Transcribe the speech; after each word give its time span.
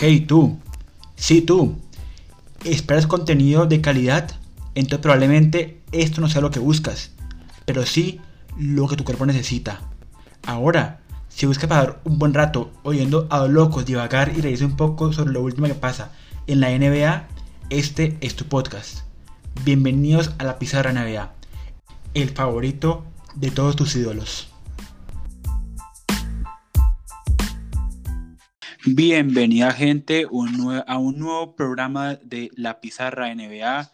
Hey 0.00 0.20
tú, 0.20 0.60
sí 1.16 1.42
tú, 1.42 1.74
¿esperas 2.64 3.08
contenido 3.08 3.66
de 3.66 3.80
calidad? 3.80 4.30
Entonces 4.76 5.00
probablemente 5.00 5.80
esto 5.90 6.20
no 6.20 6.28
sea 6.28 6.40
lo 6.40 6.52
que 6.52 6.60
buscas, 6.60 7.10
pero 7.64 7.84
sí 7.84 8.20
lo 8.56 8.86
que 8.86 8.94
tu 8.94 9.02
cuerpo 9.02 9.26
necesita. 9.26 9.80
Ahora, 10.46 11.00
si 11.28 11.46
buscas 11.46 11.68
pasar 11.68 12.00
un 12.04 12.20
buen 12.20 12.32
rato 12.32 12.70
oyendo 12.84 13.26
a 13.28 13.40
los 13.40 13.50
locos 13.50 13.86
divagar 13.86 14.32
y 14.36 14.40
reírse 14.40 14.64
un 14.64 14.76
poco 14.76 15.12
sobre 15.12 15.32
lo 15.32 15.42
último 15.42 15.66
que 15.66 15.74
pasa 15.74 16.12
en 16.46 16.60
la 16.60 16.70
NBA, 16.70 17.26
este 17.70 18.16
es 18.20 18.36
tu 18.36 18.44
podcast. 18.44 19.00
Bienvenidos 19.64 20.30
a 20.38 20.44
la 20.44 20.60
Pizarra 20.60 20.92
NBA, 20.92 21.32
el 22.14 22.28
favorito 22.28 23.02
de 23.34 23.50
todos 23.50 23.74
tus 23.74 23.96
ídolos. 23.96 24.47
Bienvenida 28.94 29.70
gente 29.72 30.24
a 30.24 30.96
un 30.96 31.18
nuevo 31.18 31.54
programa 31.54 32.14
de 32.14 32.50
La 32.54 32.80
Pizarra 32.80 33.34
NBA, 33.34 33.92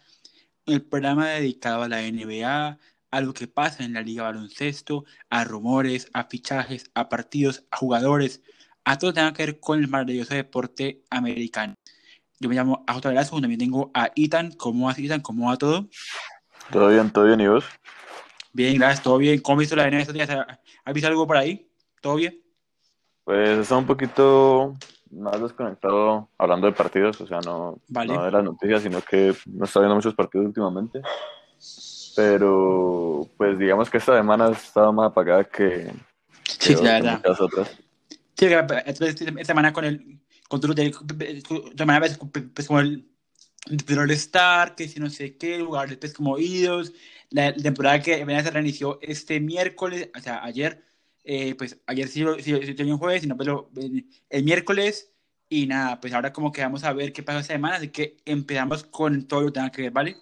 el 0.67 0.83
programa 0.83 1.27
dedicado 1.27 1.83
a 1.83 1.89
la 1.89 2.01
NBA, 2.01 2.79
a 3.11 3.21
lo 3.21 3.33
que 3.33 3.47
pasa 3.47 3.83
en 3.83 3.91
la 3.91 4.01
liga 4.01 4.23
baloncesto, 4.23 5.03
a 5.29 5.43
rumores, 5.43 6.09
a 6.13 6.23
fichajes, 6.23 6.91
a 6.93 7.09
partidos, 7.09 7.65
a 7.71 7.77
jugadores, 7.77 8.41
a 8.85 8.97
todo 8.97 9.09
lo 9.09 9.13
que 9.13 9.19
tenga 9.19 9.33
que 9.33 9.45
ver 9.47 9.59
con 9.59 9.79
el 9.79 9.89
maravilloso 9.89 10.33
deporte 10.33 11.03
americano. 11.09 11.73
Yo 12.39 12.47
me 12.47 12.55
llamo 12.55 12.85
Ajo 12.87 13.01
Velasco, 13.01 13.41
también 13.41 13.59
tengo 13.59 13.91
a 13.93 14.11
Ethan. 14.15 14.53
¿Cómo 14.53 14.85
vas, 14.85 14.97
Ethan? 14.97 15.19
¿Cómo 15.19 15.49
va 15.49 15.57
todo? 15.57 15.89
Todo 16.71 16.87
bien, 16.87 17.11
todo 17.11 17.25
bien, 17.25 17.41
¿y 17.41 17.47
vos? 17.47 17.65
Bien, 18.53 18.77
gracias, 18.77 19.03
todo 19.03 19.17
bien. 19.17 19.41
¿Cómo 19.41 19.57
visto 19.57 19.75
la 19.75 19.89
NBA 19.89 19.99
estos 19.99 20.13
días? 20.13 20.29
¿Has 20.29 20.93
visto 20.93 21.09
algo 21.09 21.27
por 21.27 21.35
ahí? 21.35 21.69
¿Todo 21.99 22.15
bien? 22.15 22.41
Pues 23.25 23.57
está 23.57 23.75
un 23.75 23.87
poquito 23.87 24.75
más 25.11 25.41
desconectado 25.41 26.29
hablando 26.37 26.67
de 26.67 26.73
partidos, 26.73 27.19
o 27.21 27.27
sea, 27.27 27.39
no, 27.41 27.79
de 27.87 28.31
las 28.31 28.43
noticias, 28.43 28.83
sino 28.83 29.01
que 29.01 29.33
no 29.45 29.65
está 29.65 29.79
viendo 29.79 29.95
muchos 29.95 30.15
partidos 30.15 30.47
últimamente. 30.47 31.01
Pero, 32.15 33.27
pues 33.37 33.57
digamos 33.59 33.89
que 33.89 33.97
esta 33.97 34.15
semana 34.17 34.47
ha 34.47 34.51
estado 34.51 34.93
más 34.93 35.11
apagada 35.11 35.43
que, 35.43 35.91
sí, 36.43 36.75
la 36.75 36.93
verdad. 36.93 37.17
muchas 37.17 37.41
otras. 37.41 37.77
Sí, 38.37 38.45
esta 38.45 39.43
semana 39.43 39.73
con 39.73 39.85
el 39.85 40.19
con 40.47 40.61
tu 40.61 40.73
de, 40.73 40.93
semana 41.75 41.99
ves 41.99 42.17
pues, 42.53 42.67
como 42.67 42.79
el 42.79 43.07
el 43.67 44.11
Star, 44.11 44.75
que 44.75 44.87
si 44.87 44.99
no 44.99 45.09
sé 45.09 45.37
qué, 45.37 45.57
lugares 45.57 45.97
pues, 45.97 46.13
como 46.13 46.37
idos. 46.37 46.93
La, 47.31 47.53
temporada 47.53 48.01
que 48.01 48.23
se 48.23 48.51
reinició 48.51 48.99
este 49.01 49.39
miércoles, 49.39 50.09
o 50.15 50.19
sea, 50.19 50.43
ayer, 50.43 50.83
eh, 51.25 51.55
pues 51.55 51.79
ayer 51.87 52.07
sí, 52.07 52.23
sí, 52.39 52.55
sí, 52.65 52.75
tenía 52.75 52.93
un 52.93 52.99
jueves, 52.99 53.23
sino 53.23 53.35
pero 53.35 53.71
el, 54.29 54.43
miércoles 54.43 55.11
y 55.49 55.65
nada, 55.65 55.99
pues 55.99 56.13
ahora 56.13 56.31
como 56.31 56.51
que 56.51 56.61
vamos 56.61 56.83
a 56.83 56.93
ver 56.93 57.11
qué 57.13 57.23
pasa 57.23 57.39
esta 57.39 57.53
semana, 57.53 57.77
así 57.77 57.89
que 57.89 58.17
empezamos 58.25 58.83
con 58.83 59.27
todo 59.27 59.41
lo 59.41 59.47
que 59.47 59.53
tenga 59.53 59.71
que 59.71 59.81
ver, 59.83 59.91
¿vale? 59.91 60.17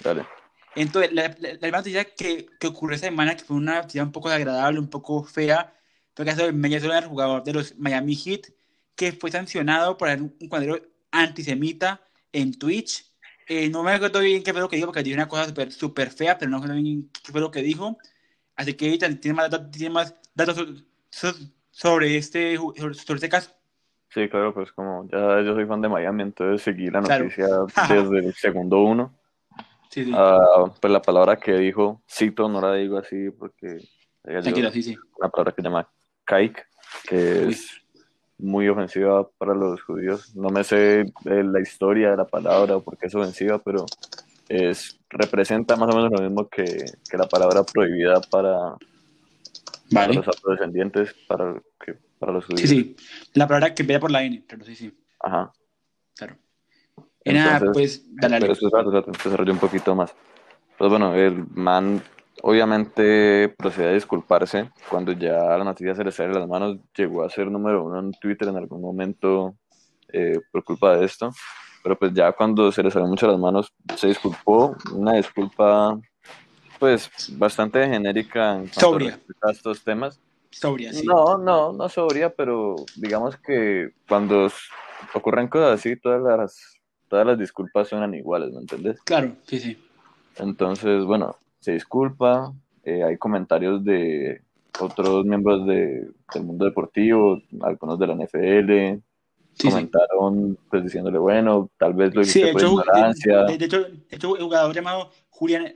Dale. 0.00 0.26
Entonces, 0.74 1.12
la, 1.12 1.34
la, 1.38 1.70
noticia 1.70 2.04
que, 2.04 2.46
que 2.60 2.66
ocurrió 2.66 2.96
esta 2.96 3.06
semana, 3.06 3.34
que 3.34 3.44
fue 3.44 3.56
una 3.56 3.76
noticia 3.76 4.02
un 4.02 4.12
poco 4.12 4.28
desagradable, 4.28 4.78
un 4.78 4.90
poco 4.90 5.24
fea, 5.24 5.74
fue 6.14 6.24
el 6.24 6.30
caso 6.30 6.52
de 6.52 6.98
el 6.98 7.06
jugador 7.06 7.42
de 7.44 7.52
los 7.54 7.76
Miami 7.78 8.14
Heat, 8.14 8.48
que 8.94 9.12
fue 9.12 9.30
sancionado 9.30 9.96
por 9.96 10.08
un 10.08 10.30
cuadro 10.48 10.80
antisemita 11.10 12.02
en 12.32 12.52
Twitch. 12.58 13.10
Eh, 13.48 13.68
no 13.70 13.82
me 13.82 13.92
acuerdo 13.92 14.20
bien 14.20 14.42
qué 14.42 14.52
fue 14.52 14.60
lo 14.60 14.68
que 14.68 14.76
dijo, 14.76 14.88
porque 14.88 15.02
dijo 15.02 15.14
una 15.16 15.28
cosa 15.28 15.46
súper 15.46 15.72
super 15.72 16.10
fea, 16.10 16.36
pero 16.38 16.50
no 16.50 16.58
me 16.58 16.64
acuerdo 16.64 16.82
bien 16.82 17.10
qué 17.24 17.32
fue 17.32 17.40
lo 17.40 17.50
que 17.50 17.62
dijo. 17.62 17.98
Así 18.56 18.74
que 18.74 18.98
tiene 18.98 19.34
más, 19.34 19.50
tiene 19.70 19.90
más 19.90 20.14
datos 20.36 20.84
sobre 21.70 22.16
este, 22.16 22.56
sobre 22.56 22.92
este 22.92 23.28
caso. 23.28 23.50
Sí, 24.10 24.28
claro, 24.28 24.54
pues 24.54 24.72
como 24.72 25.08
ya 25.10 25.42
yo 25.42 25.54
soy 25.54 25.66
fan 25.66 25.80
de 25.80 25.88
Miami, 25.88 26.22
entonces 26.22 26.62
seguí 26.62 26.88
la 26.88 27.00
noticia 27.00 27.48
desde 27.88 28.18
el 28.18 28.34
segundo 28.34 28.82
uno. 28.82 29.12
Sí, 29.90 30.04
sí. 30.04 30.12
Uh, 30.12 30.70
pues 30.80 30.92
la 30.92 31.02
palabra 31.02 31.36
que 31.36 31.52
dijo, 31.54 32.02
cito, 32.08 32.48
no 32.48 32.60
la 32.60 32.74
digo 32.74 32.98
así 32.98 33.30
porque 33.30 33.80
Tranquilo, 34.22 34.70
sí, 34.70 34.82
sí. 34.82 34.96
una 35.18 35.28
palabra 35.28 35.52
que 35.52 35.62
se 35.62 35.68
llama 35.68 35.88
kaik, 36.24 36.66
que 37.08 37.48
es 37.48 37.70
muy 38.38 38.68
ofensiva 38.68 39.28
para 39.38 39.54
los 39.54 39.80
judíos. 39.82 40.34
No 40.34 40.50
me 40.50 40.64
sé 40.64 41.00
eh, 41.00 41.44
la 41.44 41.60
historia 41.60 42.10
de 42.10 42.16
la 42.16 42.26
palabra 42.26 42.76
o 42.76 42.82
por 42.82 42.98
qué 42.98 43.06
es 43.06 43.14
ofensiva, 43.14 43.58
pero 43.58 43.86
es, 44.48 44.98
representa 45.08 45.76
más 45.76 45.94
o 45.94 45.96
menos 45.96 46.12
lo 46.12 46.22
mismo 46.26 46.48
que, 46.48 46.64
que 47.08 47.16
la 47.16 47.28
palabra 47.28 47.62
prohibida 47.62 48.20
para, 48.20 48.76
los 49.90 50.28
afrodescendientes, 50.28 51.14
para, 51.26 51.60
que, 51.84 51.94
para 52.18 52.32
los 52.32 52.44
judíos. 52.44 52.68
Sí, 52.68 52.68
sí, 52.68 52.96
la 53.34 53.46
palabra 53.46 53.74
que 53.74 53.82
vea 53.82 54.00
por 54.00 54.10
la 54.10 54.22
N, 54.22 54.44
pero 54.48 54.64
sí, 54.64 54.74
sí. 54.74 54.92
Ajá. 55.20 55.52
Claro. 56.16 56.36
Era, 57.24 57.60
pues, 57.72 58.04
dale. 58.14 58.40
Pero 58.40 58.54
se 58.54 58.66
desarrolló 59.24 59.52
un 59.52 59.58
poquito 59.58 59.94
más. 59.94 60.14
Pues 60.78 60.90
bueno, 60.90 61.14
el 61.14 61.46
man 61.54 62.02
obviamente 62.42 63.52
procede 63.56 63.88
a 63.88 63.92
disculparse 63.92 64.70
cuando 64.88 65.12
ya 65.12 65.56
la 65.56 65.64
noticia 65.64 65.94
se 65.94 66.04
le 66.04 66.12
sale 66.12 66.34
de 66.34 66.40
las 66.40 66.48
manos. 66.48 66.78
Llegó 66.96 67.24
a 67.24 67.30
ser 67.30 67.50
número 67.50 67.84
uno 67.84 67.98
en 67.98 68.12
Twitter 68.12 68.48
en 68.48 68.56
algún 68.56 68.80
momento 68.80 69.56
eh, 70.12 70.38
por 70.52 70.62
culpa 70.64 70.96
de 70.96 71.04
esto. 71.04 71.30
Pero 71.82 71.98
pues 71.98 72.12
ya 72.12 72.32
cuando 72.32 72.70
se 72.72 72.82
le 72.82 72.90
salió 72.90 73.08
mucho 73.08 73.26
de 73.26 73.32
las 73.32 73.40
manos, 73.40 73.72
se 73.96 74.08
disculpó. 74.08 74.76
Una 74.92 75.14
disculpa, 75.14 75.98
pues, 76.78 77.10
bastante 77.38 77.86
genérica 77.86 78.56
en 78.56 78.68
cuanto 78.68 79.06
a 79.42 79.50
estos 79.50 79.82
temas. 79.82 80.20
Sobria, 80.50 80.92
sí. 80.92 81.06
No, 81.06 81.36
no, 81.36 81.72
no 81.72 81.88
sobria, 81.88 82.34
pero 82.34 82.76
digamos 82.96 83.36
que 83.36 83.90
cuando 84.08 84.48
ocurren 85.14 85.48
cosas 85.48 85.78
así, 85.80 85.96
todas 85.96 86.22
las, 86.22 86.80
todas 87.08 87.26
las 87.26 87.38
disculpas 87.38 87.88
suenan 87.88 88.14
iguales, 88.14 88.52
¿me 88.52 88.60
entiendes? 88.60 89.00
Claro, 89.02 89.32
sí, 89.46 89.58
sí. 89.58 89.78
Entonces, 90.38 91.04
bueno, 91.04 91.36
se 91.60 91.72
disculpa, 91.72 92.52
eh, 92.84 93.02
hay 93.04 93.18
comentarios 93.18 93.84
de 93.84 94.42
otros 94.80 95.24
miembros 95.24 95.66
de, 95.66 96.08
del 96.32 96.44
mundo 96.44 96.64
deportivo, 96.64 97.40
algunos 97.62 97.98
de 97.98 98.06
la 98.06 98.14
NFL, 98.14 99.02
comentaron 99.62 100.58
pues 100.70 100.84
diciéndole, 100.84 101.18
bueno, 101.18 101.70
tal 101.78 101.94
vez 101.94 102.14
lo 102.14 102.22
hiciste 102.22 102.52
por 102.52 102.62
ignorancia. 102.62 103.44
De, 103.44 103.64
hecho, 103.64 103.86
hecho, 104.10 104.32
un 104.32 104.40
jugador 104.40 104.74
llamado 104.74 105.10
Julian 105.30 105.74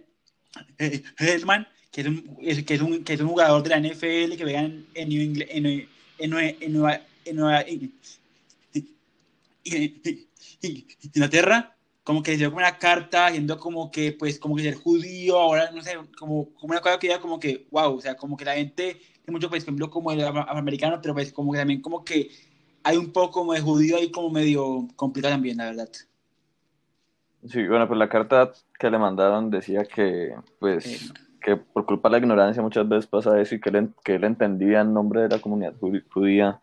eh, 0.78 1.02
Hellman, 1.18 1.66
que 1.90 2.00
es, 2.02 2.06
un, 2.06 2.36
que, 2.64 2.74
es 2.74 2.80
un, 2.80 3.04
que 3.04 3.14
es 3.14 3.20
un 3.20 3.28
jugador 3.28 3.62
de 3.62 3.70
la 3.70 3.78
NFL 3.80 4.36
que 4.36 4.44
vea 4.44 4.62
en, 4.62 4.86
en, 4.94 5.12
en, 5.12 5.42
en, 5.48 5.88
en 6.18 6.72
Nueva, 6.72 7.00
en 7.24 7.36
Nueva 7.36 7.64
Inglaterra, 11.02 11.76
como 12.02 12.22
que 12.22 12.32
le 12.32 12.36
dio 12.38 12.50
como 12.50 12.58
una 12.58 12.78
carta 12.78 13.30
yendo 13.30 13.58
como 13.58 13.90
que, 13.90 14.12
pues, 14.12 14.38
como 14.38 14.56
que 14.56 14.62
ser 14.62 14.74
judío, 14.74 15.38
ahora, 15.38 15.70
no 15.70 15.82
sé, 15.82 15.96
como, 16.18 16.52
como 16.54 16.72
una 16.72 16.80
cosa 16.80 16.98
que 16.98 17.08
ya 17.08 17.20
como 17.20 17.38
que, 17.38 17.66
wow, 17.70 17.96
o 17.96 18.00
sea, 18.00 18.16
como 18.16 18.36
que 18.36 18.44
la 18.44 18.54
gente, 18.54 18.94
tiene 18.94 19.32
mucho, 19.32 19.48
pues, 19.50 19.62
ejemplo, 19.62 19.90
como 19.90 20.12
el 20.12 20.22
afroamericano, 20.24 21.00
pero 21.00 21.14
pues 21.14 21.32
como 21.32 21.52
que 21.52 21.58
también 21.58 21.80
como 21.80 22.04
que 22.04 22.30
hay 22.82 22.96
un 22.96 23.12
poco 23.12 23.32
como 23.40 23.52
de 23.52 23.60
judío 23.60 23.96
ahí 23.96 24.10
como 24.10 24.30
medio 24.30 24.88
complicado 24.96 25.34
también, 25.34 25.58
la 25.58 25.66
verdad. 25.66 25.90
Sí, 27.46 27.66
bueno, 27.66 27.88
pues 27.88 27.98
la 27.98 28.08
carta 28.08 28.52
que 28.78 28.90
le 28.90 28.98
mandaron 28.98 29.50
decía 29.50 29.84
que, 29.84 30.34
pues, 30.58 31.12
que 31.40 31.56
por 31.56 31.86
culpa 31.86 32.08
de 32.08 32.12
la 32.12 32.18
ignorancia 32.18 32.62
muchas 32.62 32.88
veces 32.88 33.06
pasa 33.06 33.40
eso 33.40 33.54
y 33.54 33.60
que 33.60 33.70
él, 33.70 33.90
que 34.04 34.14
él 34.16 34.24
entendía 34.24 34.80
en 34.80 34.92
nombre 34.92 35.22
de 35.22 35.28
la 35.28 35.38
comunidad 35.38 35.74
judía 36.10 36.60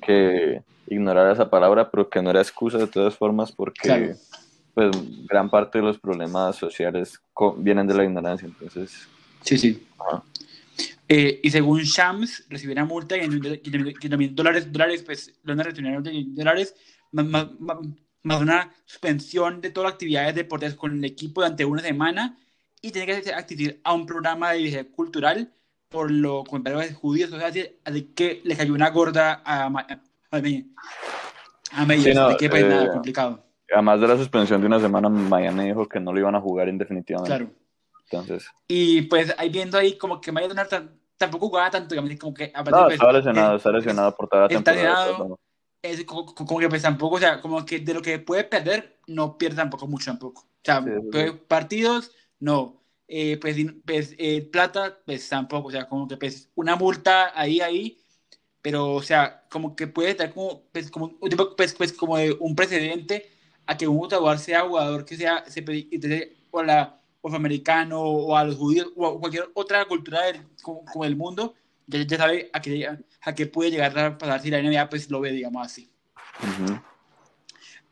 que 0.00 0.62
ignorara 0.88 1.32
esa 1.32 1.50
palabra, 1.50 1.90
pero 1.90 2.08
que 2.08 2.20
no 2.20 2.30
era 2.30 2.40
excusa 2.40 2.78
de 2.78 2.86
todas 2.86 3.14
formas 3.14 3.52
porque 3.52 4.16
pues 4.74 4.90
gran 5.26 5.50
parte 5.50 5.78
de 5.78 5.84
los 5.84 5.98
problemas 5.98 6.56
sociales 6.56 7.20
vienen 7.56 7.86
de 7.86 7.94
la 7.94 8.04
ignorancia, 8.04 8.46
entonces... 8.46 9.08
Sí, 9.42 9.58
sí. 9.58 9.86
Eh, 11.08 11.40
y 11.42 11.50
según 11.50 11.80
Shams, 11.80 12.44
recibió 12.48 12.74
una 12.74 12.84
multa 12.84 13.16
de 13.16 13.60
15 13.60 14.16
mil 14.16 14.34
dólares, 14.34 14.70
dólares, 14.70 15.02
pues, 15.02 15.34
lo 15.42 15.56
van 15.56 15.66
a 15.66 15.72
de 15.72 16.24
dólares, 16.28 16.74
más, 17.10 17.26
más, 17.58 17.78
una 18.24 18.72
suspensión 18.84 19.60
de 19.60 19.70
todas 19.70 19.88
las 19.88 19.94
actividades 19.94 20.34
deportivas 20.34 20.74
con 20.74 20.98
el 20.98 21.04
equipo 21.04 21.40
durante 21.40 21.64
una 21.64 21.82
semana 21.82 22.38
y 22.80 22.90
tiene 22.90 23.20
que 23.22 23.32
asistir 23.32 23.80
a 23.84 23.94
un 23.94 24.06
programa 24.06 24.52
de 24.52 24.58
vida 24.58 24.84
cultural 24.84 25.52
por 25.88 26.10
lo 26.10 26.44
contrario 26.44 26.80
de 26.80 26.92
judíos, 26.92 27.32
o 27.32 27.38
sea, 27.38 27.50
así 27.84 28.02
que 28.14 28.42
le 28.44 28.56
cayó 28.56 28.74
una 28.74 28.90
gorda 28.90 29.42
a, 29.44 29.64
a, 29.64 29.66
a, 29.66 29.70
a, 29.70 29.98
a 30.30 30.40
sí, 30.42 30.74
no, 32.14 32.36
que 32.36 32.50
pues, 32.50 32.66
nada, 32.66 32.84
eh, 32.84 32.90
complicado 32.92 33.44
Además 33.72 34.00
de 34.00 34.08
la 34.08 34.16
suspensión 34.16 34.60
de 34.60 34.66
una 34.66 34.80
semana, 34.80 35.08
Miami 35.08 35.66
dijo 35.66 35.86
que 35.86 36.00
no 36.00 36.12
lo 36.12 36.18
iban 36.18 36.34
a 36.34 36.40
jugar 36.40 36.68
indefinitivamente. 36.68 37.36
Claro. 37.36 37.50
Entonces. 38.10 38.46
Y 38.66 39.02
pues 39.02 39.34
ahí 39.36 39.50
viendo 39.50 39.76
ahí 39.76 39.98
como 39.98 40.20
que 40.20 40.32
Miami 40.32 40.54
tampoco 41.18 41.48
jugaba 41.48 41.70
tanto, 41.70 41.94
digamos, 41.94 42.18
como 42.18 42.32
que... 42.32 42.50
No, 42.54 42.64
pues, 42.64 42.94
está 42.94 43.12
lesionado, 43.12 43.56
está 43.56 43.70
lesionado 43.70 44.14
por 44.14 44.28
toda 44.28 44.42
la 44.42 44.48
temporada. 44.48 45.18
Es 45.90 46.04
como, 46.04 46.34
que 46.58 46.68
pues 46.68 46.82
tampoco, 46.82 47.16
o 47.16 47.18
sea, 47.18 47.40
como 47.40 47.64
que 47.64 47.80
de 47.80 47.94
lo 47.94 48.02
que 48.02 48.18
puede 48.18 48.44
perder, 48.44 48.98
no 49.06 49.38
pierde 49.38 49.56
tampoco 49.56 49.86
mucho 49.86 50.10
tampoco. 50.10 50.42
O 50.42 50.60
sea, 50.64 50.84
pues, 51.10 51.32
partidos, 51.48 52.12
no. 52.40 52.82
Eh, 53.08 53.38
pues, 53.40 53.56
pues 53.86 54.14
eh, 54.18 54.42
plata, 54.42 54.98
pues 55.06 55.28
tampoco. 55.28 55.68
O 55.68 55.70
sea, 55.70 55.88
como 55.88 56.06
que 56.08 56.16
pues 56.16 56.50
una 56.54 56.76
multa 56.76 57.32
ahí, 57.38 57.60
ahí, 57.60 57.98
pero, 58.62 58.94
o 58.94 59.02
sea, 59.02 59.46
como 59.50 59.74
que 59.76 59.86
puede 59.86 60.10
estar 60.10 60.32
como, 60.32 60.62
pues, 60.72 60.90
como, 60.90 61.16
un 61.20 61.30
tipo, 61.30 61.56
pues, 61.56 61.74
pues, 61.74 61.92
como 61.92 62.16
de 62.18 62.32
un 62.38 62.54
precedente 62.54 63.30
a 63.66 63.76
que 63.76 63.86
un 63.88 63.98
jugador 63.98 64.38
sea 64.38 64.62
jugador 64.62 65.04
que 65.04 65.16
sea, 65.16 65.44
se, 65.46 65.64
o 66.50 66.62
la 66.62 67.00
o 67.20 67.28
afroamericano 67.28 68.00
o 68.00 68.36
a 68.36 68.44
los 68.44 68.56
judíos 68.56 68.88
o 68.96 69.18
cualquier 69.20 69.50
otra 69.54 69.84
cultura 69.86 70.22
del, 70.26 70.46
como, 70.62 70.84
como 70.84 71.04
del 71.04 71.16
mundo, 71.16 71.54
ya, 71.88 72.02
ya 72.02 72.16
sabe 72.16 72.50
a 72.52 72.60
qué, 72.60 72.98
a 73.22 73.34
qué 73.34 73.46
puede 73.46 73.70
llegar 73.70 73.98
a 73.98 74.16
pasar 74.16 74.40
si 74.40 74.50
la 74.50 74.60
NBA 74.60 74.88
pues 74.88 75.10
lo 75.10 75.20
ve, 75.20 75.32
digamos 75.32 75.66
así. 75.66 75.90
Ujú. 76.42 76.78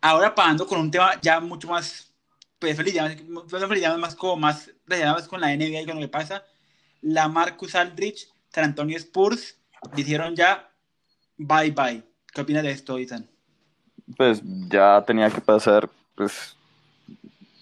Ahora 0.01 0.35
pasando 0.35 0.67
con 0.67 0.79
un 0.79 0.91
tema 0.91 1.19
ya 1.21 1.41
mucho 1.41 1.69
más 1.69 2.13
pues, 2.59 2.77
feliz, 2.77 2.95
ya, 2.95 3.09
feliz, 3.09 3.81
ya 3.81 3.97
más 3.97 4.15
como 4.15 4.37
más 4.37 4.71
relacionado 4.87 5.29
con 5.29 5.41
la 5.41 5.53
NBA 5.53 5.81
y 5.81 5.87
con 5.87 5.97
lo 5.97 6.03
que 6.03 6.09
pasa, 6.09 6.45
la 7.03 7.29
Marcus 7.29 7.75
Aldrich, 7.75 8.29
San 8.51 8.65
Antonio 8.65 8.97
Spurs, 8.99 9.59
dijeron 9.95 10.37
ya 10.37 10.71
bye 11.37 11.71
bye. 11.71 12.03
¿Qué 12.33 12.43
opinas 12.43 12.63
de 12.63 12.71
esto, 12.71 12.99
Ethan? 12.99 13.27
Pues 14.17 14.43
ya 14.69 15.03
tenía 15.07 15.31
que 15.31 15.41
pasar, 15.41 15.89
pues 16.15 16.55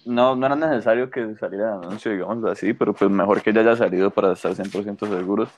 no, 0.04 0.36
no 0.36 0.46
era 0.46 0.56
necesario 0.56 1.10
que 1.10 1.34
saliera 1.36 1.76
el 1.76 1.84
anuncio, 1.84 2.10
digamos 2.10 2.44
así, 2.44 2.72
pero 2.74 2.92
pues 2.92 3.10
mejor 3.10 3.40
que 3.40 3.52
ya 3.52 3.60
haya 3.60 3.76
salido 3.76 4.10
para 4.10 4.32
estar 4.32 4.54
100% 4.54 5.06
seguros. 5.08 5.48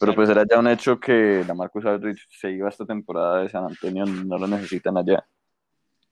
Pero 0.00 0.14
pues 0.14 0.28
era 0.30 0.44
ya 0.48 0.58
un 0.58 0.68
hecho 0.68 0.98
que 1.00 1.44
la 1.46 1.54
Marcus 1.54 1.84
Aldridge 1.84 2.26
se 2.30 2.50
iba 2.52 2.68
esta 2.68 2.86
temporada 2.86 3.42
de 3.42 3.48
San 3.48 3.64
Antonio, 3.64 4.04
no 4.06 4.38
lo 4.38 4.46
necesitan 4.46 4.96
allá. 4.96 5.24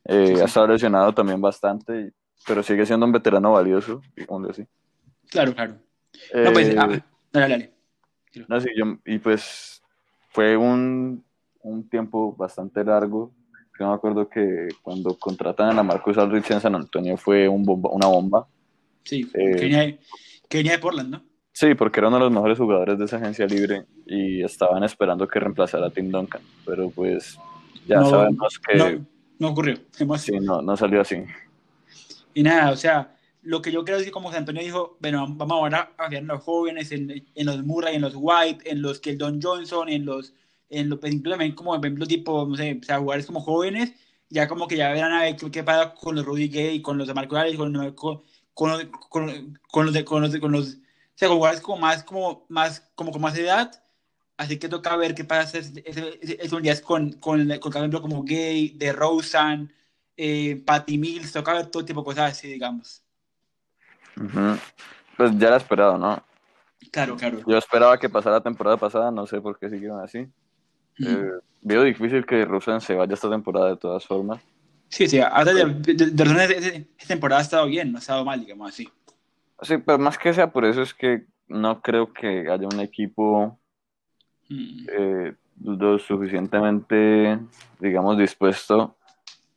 Eh, 0.05 0.27
Sí, 0.29 0.35
sí. 0.37 0.41
Ha 0.41 0.45
estado 0.45 0.67
lesionado 0.69 1.13
también 1.13 1.41
bastante, 1.41 2.13
pero 2.47 2.63
sigue 2.63 2.85
siendo 2.87 3.07
un 3.07 3.13
veterano 3.13 3.53
valioso, 3.53 4.03
digámoslo 4.17 4.51
así. 4.51 4.65
Claro, 5.31 5.55
claro. 5.55 5.75
No, 6.35 6.53
pues, 6.53 6.69
Eh, 6.69 6.77
ah, 6.79 6.89
dale, 7.33 7.49
dale. 7.49 7.75
no, 8.49 8.61
sí, 8.61 8.69
yo- 8.77 8.99
y 9.05 9.19
pues 9.19 9.83
fue 10.31 10.57
un, 10.57 11.25
un 11.63 11.89
tiempo 11.89 12.35
bastante 12.37 12.85
largo. 12.85 13.33
Yo 13.79 13.89
me 13.89 13.95
acuerdo 13.95 14.29
que 14.29 14.69
cuando 14.83 15.17
contratan 15.19 15.69
a 15.71 15.75
la 15.75 15.83
Marcus 15.83 16.17
Aldridge 16.17 16.51
en 16.53 16.61
San 16.61 16.75
Antonio 16.75 17.17
fue 17.17 17.47
un 17.49 17.65
bomba- 17.65 17.91
una 17.93 18.07
bomba. 18.07 18.47
Sí, 19.05 19.29
Eh, 19.35 19.55
que, 19.57 19.61
venía 19.63 19.81
de, 19.81 19.99
que 20.49 20.59
venía 20.59 20.73
de 20.73 20.79
Portland, 20.79 21.11
¿no? 21.11 21.23
Sí, 21.59 21.75
porque 21.75 22.01
era 22.01 22.09
uno 22.09 22.19
de 22.19 22.25
los 22.25 22.33
mejores 22.33 22.59
jugadores 22.59 22.99
de 22.99 23.07
esa 23.07 23.17
agencia 23.17 23.47
libre 23.47 23.87
y 24.05 24.45
estaban 24.45 24.85
esperando 24.85 25.27
que 25.27 25.41
reemplazara 25.41 25.87
a 25.87 25.91
Tim 25.91 26.11
Duncan, 26.11 26.43
pero 26.67 26.91
pues 26.91 27.39
ya 27.87 28.01
No, 28.01 28.11
sabemos 28.11 28.59
que 28.59 28.77
No, 28.77 29.07
no 29.39 29.49
ocurrió. 29.49 29.79
Hemos- 29.99 30.21
sí, 30.21 30.39
no, 30.39 30.61
no 30.61 30.77
salió 30.77 31.01
así. 31.01 31.17
Y 32.35 32.43
nada, 32.43 32.73
o 32.73 32.77
sea, 32.77 33.17
lo 33.41 33.63
que 33.63 33.73
yo 33.73 33.87
creo 33.87 33.97
es 33.97 34.05
que 34.05 34.11
como 34.11 34.31
Antonio 34.31 34.61
dijo, 34.63 34.99
bueno, 35.01 35.27
vamos 35.31 35.57
ahora 35.57 35.93
a 35.97 36.09
fijar 36.09 36.15
en 36.17 36.27
los 36.27 36.43
jóvenes, 36.43 36.93
en, 36.93 37.11
en 37.35 37.47
los 37.47 37.65
Murray, 37.65 37.97
en 37.97 38.03
los 38.03 38.13
White, 38.15 38.71
en 38.71 38.83
los 38.83 39.01
Keldon 39.01 39.41
Johnson, 39.43 39.89
en 39.89 40.05
los, 40.05 40.35
en 40.69 40.91
los, 40.91 40.99
pues, 40.99 41.15
incluso 41.15 41.39
también 41.39 41.55
como, 41.55 41.71
por 41.75 41.87
ejemplo, 41.87 42.07
tipo, 42.07 42.47
no 42.47 42.55
sé, 42.57 42.79
o 42.83 42.85
sea, 42.85 42.99
jugadores 42.99 43.25
como 43.25 43.41
jóvenes, 43.41 43.95
ya 44.29 44.47
como 44.47 44.69
que 44.69 44.77
ya 44.77 44.93
verán 44.93 45.13
a 45.13 45.23
ver 45.23 45.37
qué, 45.51 45.63
pasa 45.65 45.95
con 45.95 46.17
los 46.17 46.27
Rudy 46.27 46.49
Gay, 46.49 46.83
con 46.83 46.99
los 46.99 47.07
de 47.09 47.15
Marco 47.15 47.35
Alex, 47.39 47.57
con, 47.57 47.73
con, 47.95 48.21
con, 48.53 48.71
los- 48.73 48.85
con, 49.09 49.59
con 49.71 49.87
los 49.87 49.95
de, 49.95 50.05
con 50.05 50.21
los 50.21 50.33
de, 50.33 50.41
con 50.41 50.53
los, 50.53 50.77
sea, 51.19 51.29
con 51.29 51.39
jugadores 51.39 51.63
como 51.63 51.79
más, 51.79 52.03
como 52.05 52.47
más, 52.49 52.91
como 52.95 53.13
con 53.13 53.23
más 53.23 53.37
edad, 53.37 53.83
así 54.37 54.59
que 54.59 54.69
toca 54.69 54.97
ver 54.97 55.15
qué 55.15 55.25
pasa 55.25 55.59
ese 55.59 56.55
unidades 56.55 56.81
con, 56.83 57.13
con, 57.13 57.47
con, 57.59 57.73
por 57.73 57.77
ejemplo, 57.77 58.03
como 58.03 58.23
Gay, 58.23 58.71
de 58.71 58.93
Rosen, 58.93 59.73
eh, 60.17 60.63
Patty 60.65 60.99
Mills, 60.99 61.33
toca 61.33 61.55
ver 61.55 61.67
todo 61.67 61.85
tipo 61.85 62.01
de 62.01 62.05
cosas 62.05 62.33
así, 62.33 62.49
digamos. 62.49 63.03
Ujú. 64.17 64.59
Pues 65.17 65.33
ya 65.39 65.49
era 65.49 65.57
esperado, 65.57 65.99
¿no? 65.99 66.23
Claro, 66.91 67.17
claro. 67.17 67.43
Yo 67.47 67.57
esperaba 67.57 67.99
que 67.99 68.09
pasara 68.09 68.37
la 68.37 68.43
temporada 68.43 68.77
pasada, 68.77 69.11
no 69.11 69.27
sé 69.27 69.41
por 69.41 69.59
qué 69.59 69.69
siguieron 69.69 70.01
así. 70.01 70.27
Eh, 70.99 71.31
veo 71.63 71.83
difícil 71.83 72.25
que 72.25 72.45
Rusen 72.45 72.81
se 72.81 72.95
vaya 72.95 73.13
esta 73.15 73.29
temporada 73.29 73.71
de 73.71 73.77
todas 73.77 74.07
formas. 74.07 74.43
Sí, 74.89 75.09
sí, 75.09 75.19
hasta 75.19 75.53
de, 75.53 75.65
de, 75.65 75.95
de- 75.95 76.07
de- 76.13 76.87
esta 76.97 77.09
temporada 77.09 77.41
ha 77.41 77.45
estado 77.45 77.67
bien, 77.67 77.93
no 77.93 77.99
ha 77.99 78.01
estado 78.01 78.25
mal, 78.25 78.41
digamos 78.41 78.71
así. 78.71 78.89
Sí, 79.63 79.79
pero 79.79 79.99
más 79.99 80.19
que 80.19 80.33
sea 80.35 80.51
por 80.53 80.65
eso 80.65 80.83
es 80.83 80.93
que 80.95 81.25
no 81.49 81.81
creo 81.81 82.13
que 82.13 82.49
haya 82.51 82.67
un 82.67 82.81
equipo 82.81 83.59
Mm. 84.49 84.87
eh, 84.89 85.35
lo 85.65 85.99
suficientemente, 85.99 87.39
digamos, 87.81 88.17
dispuesto 88.19 88.95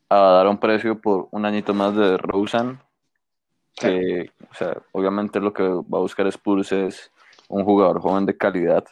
a 0.10 0.18
dar 0.18 0.48
un 0.48 0.58
precio 0.58 1.00
por 1.00 1.28
un 1.32 1.46
añito 1.46 1.74
más 1.74 1.96
de 1.96 2.18
Rosen. 2.18 2.80
Que, 3.76 4.32
o 4.50 4.54
sea, 4.56 4.78
obviamente 4.92 5.40
lo 5.40 5.54
que 5.54 5.64
va 5.64 5.98
a 6.00 6.02
buscar 6.02 6.26
Spurs 6.28 6.72
es 6.72 7.12
un 7.50 7.64
jugador 7.64 8.02
joven 8.02 8.26
de 8.26 8.36
calidad, 8.36 8.84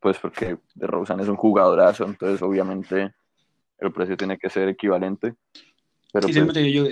pues 0.00 0.18
porque 0.18 0.58
de 0.74 0.86
Rosen 0.86 1.20
es 1.20 1.28
un 1.28 1.36
jugadorazo, 1.36 2.04
entonces 2.04 2.42
obviamente 2.42 3.14
el 3.78 3.92
precio 3.92 4.16
tiene 4.16 4.36
que 4.38 4.50
ser 4.50 4.68
equivalente. 4.68 5.34
Pero 6.12 6.28
Sí, 6.28 6.40
pues, 6.40 6.56
yo- 6.72 6.84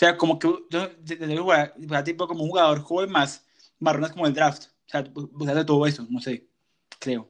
sea, 0.00 0.16
como 0.16 0.38
que 0.38 0.48
yo 0.70 0.88
de- 1.00 1.36
jugar- 1.38 1.74
jugar 1.78 2.04
tipo 2.04 2.26
como 2.26 2.42
un 2.42 2.48
jugador 2.50 2.80
joven 2.80 3.10
más 3.10 3.44
marrones 3.78 4.12
como 4.12 4.26
el 4.26 4.32
draft. 4.34 4.64
O 4.86 4.88
sea, 4.90 5.04
bu- 5.04 5.30
buscar 5.30 5.56
de 5.56 5.64
todo 5.64 5.86
eso, 5.86 6.06
no 6.10 6.20
sé, 6.20 6.46
creo. 6.98 7.22
O 7.22 7.28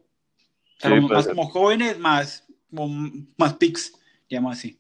sea, 0.78 0.90
Sí, 0.90 0.96
como- 0.96 1.08
más 1.08 1.25
ser. 1.25 1.34
como 1.34 1.49
jóvenes, 1.50 1.99
más, 1.99 2.44
como 2.75 3.11
más 3.37 3.55
picks, 3.55 3.93
digamos 4.28 4.56
así. 4.56 4.78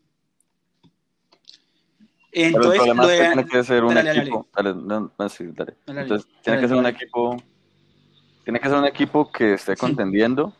Pero 2.32 2.46
el 2.46 2.54
Entonces, 2.54 2.76
problema 2.76 3.06
de- 3.06 3.18
tiene 3.18 3.44
que 3.46 3.64
ser 3.64 3.84
un 3.84 3.94
dale, 3.94 4.08
dale, 4.08 4.20
equipo. 4.20 4.48
dale, 4.54 4.74
no, 4.74 5.12
sí. 5.28 5.44
Entonces, 5.44 6.26
tiene 6.42 6.60
que 6.60 6.68
ser 6.68 6.76
un 6.76 6.86
equipo. 6.86 7.36
Tiene 8.44 8.60
que 8.60 8.68
ser 8.68 8.78
un 8.78 8.86
equipo 8.86 9.30
que 9.30 9.54
esté 9.54 9.76
contendiendo 9.76 10.54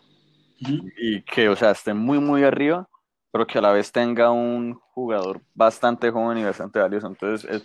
y 0.59 1.23
que, 1.23 1.49
o 1.49 1.57
sea, 1.57 1.71
esté 1.71 1.95
muy, 1.95 2.19
muy 2.19 2.43
arriba, 2.45 2.89
pero 3.31 3.47
que 3.47 3.59
a 3.59 3.63
la 3.63 3.73
vez 3.73 3.93
tenga 3.93 4.31
un 4.31 4.75
jugador 4.75 5.43
bastante 5.55 6.11
joven 6.11 6.39
y 6.39 6.45
bastante 6.45 6.79
valioso. 6.79 7.07
Entonces, 7.07 7.49
es, 7.51 7.65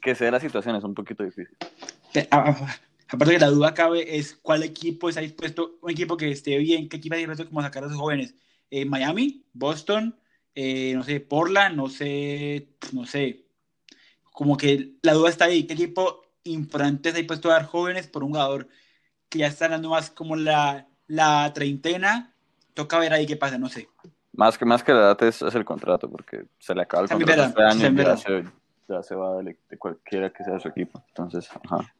que 0.00 0.14
sea 0.14 0.30
la 0.30 0.40
situación 0.40 0.76
es 0.76 0.84
un 0.84 0.94
poquito 0.94 1.24
difícil. 1.24 1.56
A- 2.30 2.56
Aparte 3.08 3.34
que 3.34 3.40
la 3.40 3.48
duda 3.50 3.74
cabe 3.74 4.16
es 4.16 4.34
cuál 4.40 4.62
equipo 4.62 5.10
está 5.10 5.20
dispuesto, 5.20 5.78
un 5.82 5.90
equipo 5.90 6.16
que 6.16 6.30
esté 6.30 6.56
bien, 6.56 6.88
qué 6.88 6.96
equipo 6.96 7.14
está 7.14 7.18
dispuesto 7.18 7.46
como 7.46 7.60
a 7.60 7.64
sacar 7.64 7.82
a 7.84 7.86
esos 7.86 7.98
jóvenes. 7.98 8.34
Eh, 8.70 8.86
Miami, 8.86 9.44
Boston, 9.52 10.18
eh, 10.54 10.94
no 10.94 11.04
sé, 11.04 11.20
Portland, 11.20 11.76
no 11.76 11.90
sé, 11.90 12.68
no 12.92 13.04
sé. 13.04 13.44
Como 14.32 14.56
que 14.56 14.94
la 15.02 15.14
duda 15.14 15.30
está 15.30 15.46
ahí, 15.46 15.66
qué 15.66 15.74
equipo 15.74 16.22
importante 16.44 17.10
está 17.10 17.18
dispuesto 17.18 17.50
a 17.50 17.54
dar 17.54 17.66
jóvenes 17.66 18.08
por 18.08 18.24
un 18.24 18.30
jugador 18.30 18.68
que 19.28 19.40
ya 19.40 19.48
está 19.48 19.68
dando 19.68 19.90
más 19.90 20.10
como 20.10 20.36
la, 20.36 20.88
la 21.06 21.52
treintena. 21.54 22.34
Toca 22.74 22.98
ver 22.98 23.12
ahí 23.12 23.26
qué 23.26 23.36
pasa, 23.36 23.58
no 23.58 23.68
sé. 23.68 23.88
Más 24.34 24.56
que, 24.56 24.64
más 24.64 24.82
que 24.82 24.92
la 24.92 25.00
edad 25.00 25.22
es, 25.24 25.42
es 25.42 25.54
el 25.54 25.64
contrato, 25.64 26.10
porque 26.10 26.46
se 26.58 26.74
le 26.74 26.82
acaba 26.82 27.04
el 27.04 27.10
contrato 27.10 27.42
este 27.42 27.62
año 27.62 27.88
y 27.88 28.04
ya 28.04 28.16
se, 28.16 28.44
ya 28.88 29.02
se 29.02 29.14
va 29.14 29.42
de, 29.42 29.56
de 29.68 29.78
cualquiera 29.78 30.30
que 30.30 30.42
sea 30.42 30.58
su 30.58 30.68
equipo. 30.68 31.02
Entonces, 31.08 31.48
ajá. 31.64 31.92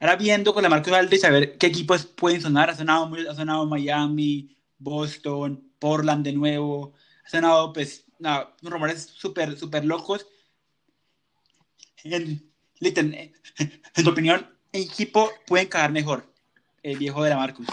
Ahora 0.00 0.16
viendo 0.16 0.52
con 0.52 0.64
la 0.64 0.68
Marcos 0.68 0.92
Aldridge, 0.92 1.24
a 1.24 1.30
ver 1.30 1.56
qué 1.58 1.68
equipos 1.68 2.04
pueden 2.04 2.40
sonar. 2.40 2.70
Ha 2.70 2.74
sonado, 2.74 3.08
ha 3.30 3.34
sonado 3.36 3.66
Miami, 3.66 4.56
Boston, 4.76 5.62
Portland 5.78 6.24
de 6.24 6.32
nuevo. 6.32 6.92
Ha 7.24 7.28
sonado, 7.28 7.72
pues, 7.72 8.04
unos 8.18 8.48
rumores 8.62 9.04
súper, 9.04 9.56
súper 9.56 9.84
locos. 9.84 10.26
En, 12.02 12.50
Litten, 12.80 13.14
en, 13.14 13.32
en 13.58 14.04
tu 14.04 14.10
opinión, 14.10 14.44
¿qué 14.72 14.80
equipo 14.80 15.30
puede 15.46 15.66
encajar 15.66 15.92
mejor? 15.92 16.26
El 16.82 16.98
viejo 16.98 17.22
de 17.22 17.30
la 17.30 17.36
Marcus. 17.36 17.68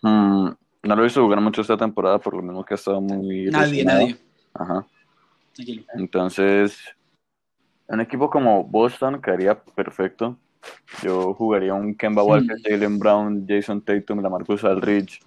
Mm, 0.00 0.48
no 0.86 0.94
lo 0.96 1.02
he 1.02 1.04
visto 1.04 1.22
jugar 1.22 1.40
mucho 1.40 1.60
esta 1.60 1.76
temporada, 1.76 2.18
por 2.18 2.34
lo 2.34 2.42
mismo 2.42 2.64
que 2.64 2.74
ha 2.74 2.76
estado 2.76 3.00
muy 3.00 3.46
Nadie, 3.46 3.70
lesionado. 3.84 4.00
nadie. 4.00 4.16
Ajá. 4.54 4.86
Tranquilo. 5.54 5.84
Entonces, 5.94 6.78
un 7.88 8.00
equipo 8.00 8.28
como 8.30 8.64
Boston 8.64 9.20
quedaría 9.20 9.58
perfecto. 9.58 10.38
Yo 11.02 11.32
jugaría 11.34 11.74
un 11.74 11.94
Kemba. 11.94 12.22
Walker, 12.24 12.56
Jalen 12.64 12.98
Brown, 12.98 13.46
Jason 13.48 13.80
Tatum, 13.80 14.20
Lamarcus 14.20 14.64
Aldridge, 14.64 15.20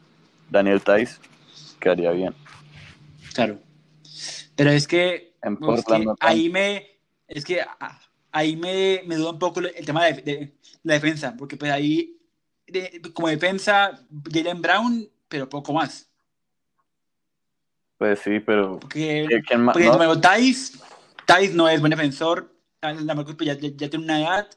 Daniel 0.49 0.81
Tice. 0.81 1.19
Quedaría 1.79 2.11
bien. 2.11 2.33
Claro. 3.33 3.59
Pero 4.55 4.71
es 4.71 4.87
que, 4.87 5.33
En 5.41 5.57
es 5.73 5.85
que 5.85 6.05
ahí 6.19 6.49
me, 6.49 6.85
es 7.27 7.45
que 7.45 7.61
ah, 7.61 8.01
ahí 8.31 8.57
me, 8.57 9.01
me 9.05 9.15
duda 9.15 9.31
un 9.31 9.39
poco 9.39 9.61
el 9.61 9.85
tema 9.85 10.05
de, 10.05 10.21
de 10.21 10.53
la 10.83 10.95
defensa, 10.95 11.35
porque 11.37 11.55
pues 11.55 11.71
ahí, 11.71 12.17
de- 12.67 13.01
como 13.13 13.29
defensa, 13.29 14.05
Jalen 14.29 14.61
Brown, 14.61 15.07
pero 15.29 15.47
poco 15.47 15.71
más. 15.71 16.09
Pues 17.97 18.19
sí, 18.19 18.39
pero 18.39 18.79
Porque, 18.79 19.27
porque 19.29 19.57
No, 19.57 19.97
nuevo 19.97 20.19
Thais, 20.19 20.79
Thais 21.25 21.53
no 21.53 21.67
es 21.69 21.79
buen 21.79 21.91
defensor, 21.91 22.53
la 22.81 23.13
Marcus 23.13 23.35
pues, 23.35 23.47
ya, 23.47 23.53
ya, 23.55 23.69
ya 23.75 23.89
tiene 23.89 24.05
una 24.05 24.19
edad, 24.21 24.47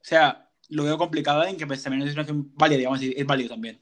o 0.00 0.04
sea, 0.04 0.48
lo 0.70 0.84
veo 0.84 0.96
complicado 0.98 1.44
en 1.44 1.56
que 1.56 1.66
pues 1.66 1.82
también 1.82 2.06
es 2.06 2.14
una 2.14 2.24
que 2.24 2.32
válida, 2.34 2.78
digamos, 2.78 3.00
es 3.02 3.26
válido 3.26 3.50
también. 3.50 3.78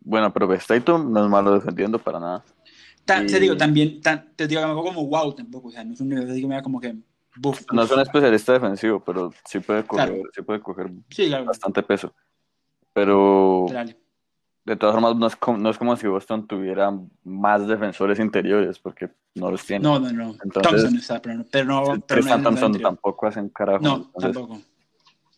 Bueno, 0.00 0.32
pero 0.32 0.46
pues, 0.46 0.66
Tatum 0.66 1.12
no 1.12 1.24
es 1.24 1.30
malo 1.30 1.54
defendiendo 1.54 1.98
para 1.98 2.20
nada. 2.20 2.44
Ta- 3.04 3.22
Y- 3.22 3.26
Te 3.26 3.38
digo, 3.40 3.56
también, 3.56 4.00
ta- 4.00 4.26
te 4.34 4.46
digo, 4.46 4.60
tampoco 4.60 4.88
como 4.88 5.06
wow 5.06 5.32
tampoco, 5.34 5.68
o 5.68 5.70
sea, 5.70 5.84
no 5.84 5.94
es 5.94 6.00
un 6.00 6.08
nivel 6.08 6.28
así 6.30 6.40
que 6.40 6.46
me 6.46 6.56
da 6.56 6.62
como 6.62 6.80
que, 6.80 6.94
buff, 7.36 7.62
No 7.72 7.82
es 7.84 7.90
un 7.90 8.00
especialista 8.00 8.52
defensivo, 8.52 8.98
pero 9.02 9.32
sí 9.46 9.60
puede 9.60 9.84
coger, 9.84 10.08
Claro. 10.08 10.22
sí 10.34 10.42
puede 10.42 10.60
coger 10.60 10.90
Sí, 11.10 11.28
claro, 11.28 11.44
bastante 11.46 11.82
peso. 11.82 12.12
Pero 12.92 13.66
dale. 13.70 13.96
De 14.64 14.76
todas 14.76 14.94
formas, 14.94 15.16
no 15.16 15.26
es, 15.26 15.36
como, 15.36 15.58
no 15.58 15.70
es 15.70 15.76
como 15.76 15.94
si 15.96 16.06
Boston 16.06 16.46
tuviera 16.46 16.90
más 17.22 17.66
defensores 17.66 18.18
interiores, 18.18 18.78
porque 18.78 19.10
no 19.34 19.50
los 19.50 19.64
tiene. 19.64 19.82
No, 19.82 19.98
no, 19.98 20.10
no. 20.10 20.34
Thompson 20.52 20.96
está, 20.96 21.20
pero 21.20 21.36
no. 21.36 21.44
Pero 21.44 22.22
no 22.22 22.42
Thompson 22.42 22.80
tampoco 22.80 23.26
hacen 23.26 23.50
carajo. 23.50 23.82
No, 23.82 24.10
tampoco. 24.18 24.58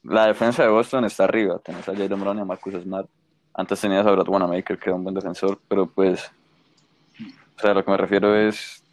La 0.04 0.26
defensa 0.26 0.62
de 0.62 0.68
Boston 0.68 1.06
está 1.06 1.24
arriba. 1.24 1.58
Tenés 1.58 1.88
a 1.88 1.92
Jalen 1.92 2.20
Brown 2.20 2.38
y 2.38 2.40
a 2.42 2.44
Marcus 2.44 2.74
Smart. 2.74 3.08
Antes 3.52 3.80
tenías 3.80 4.06
a 4.06 4.12
Brad 4.12 4.28
Wanamaker, 4.28 4.78
que 4.78 4.90
era 4.90 4.94
un 4.94 5.02
buen 5.02 5.14
defensor, 5.14 5.58
pero 5.66 5.90
pues. 5.90 6.30
O 7.56 7.60
sea, 7.60 7.74
lo 7.74 7.84
que 7.84 7.90
me 7.90 7.96
refiero 7.96 8.36
es. 8.36 8.84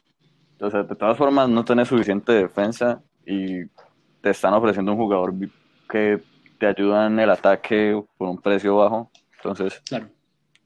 O 0.60 0.72
sea, 0.72 0.82
de 0.82 0.96
todas 0.96 1.18
formas, 1.18 1.48
no 1.48 1.64
tenés 1.64 1.90
suficiente 1.90 2.32
defensa 2.32 3.04
y 3.24 3.66
te 4.22 4.32
están 4.32 4.56
ofreciendo 4.56 4.94
un 4.94 4.98
jugador 4.98 5.34
que 5.88 6.24
te 6.58 6.66
ayuda 6.66 7.06
en 7.06 7.20
el 7.20 7.30
ataque 7.30 8.02
por 8.18 8.30
un 8.30 8.42
precio 8.42 8.78
bajo. 8.78 9.12
Entonces, 9.36 9.80
claro. 9.86 10.08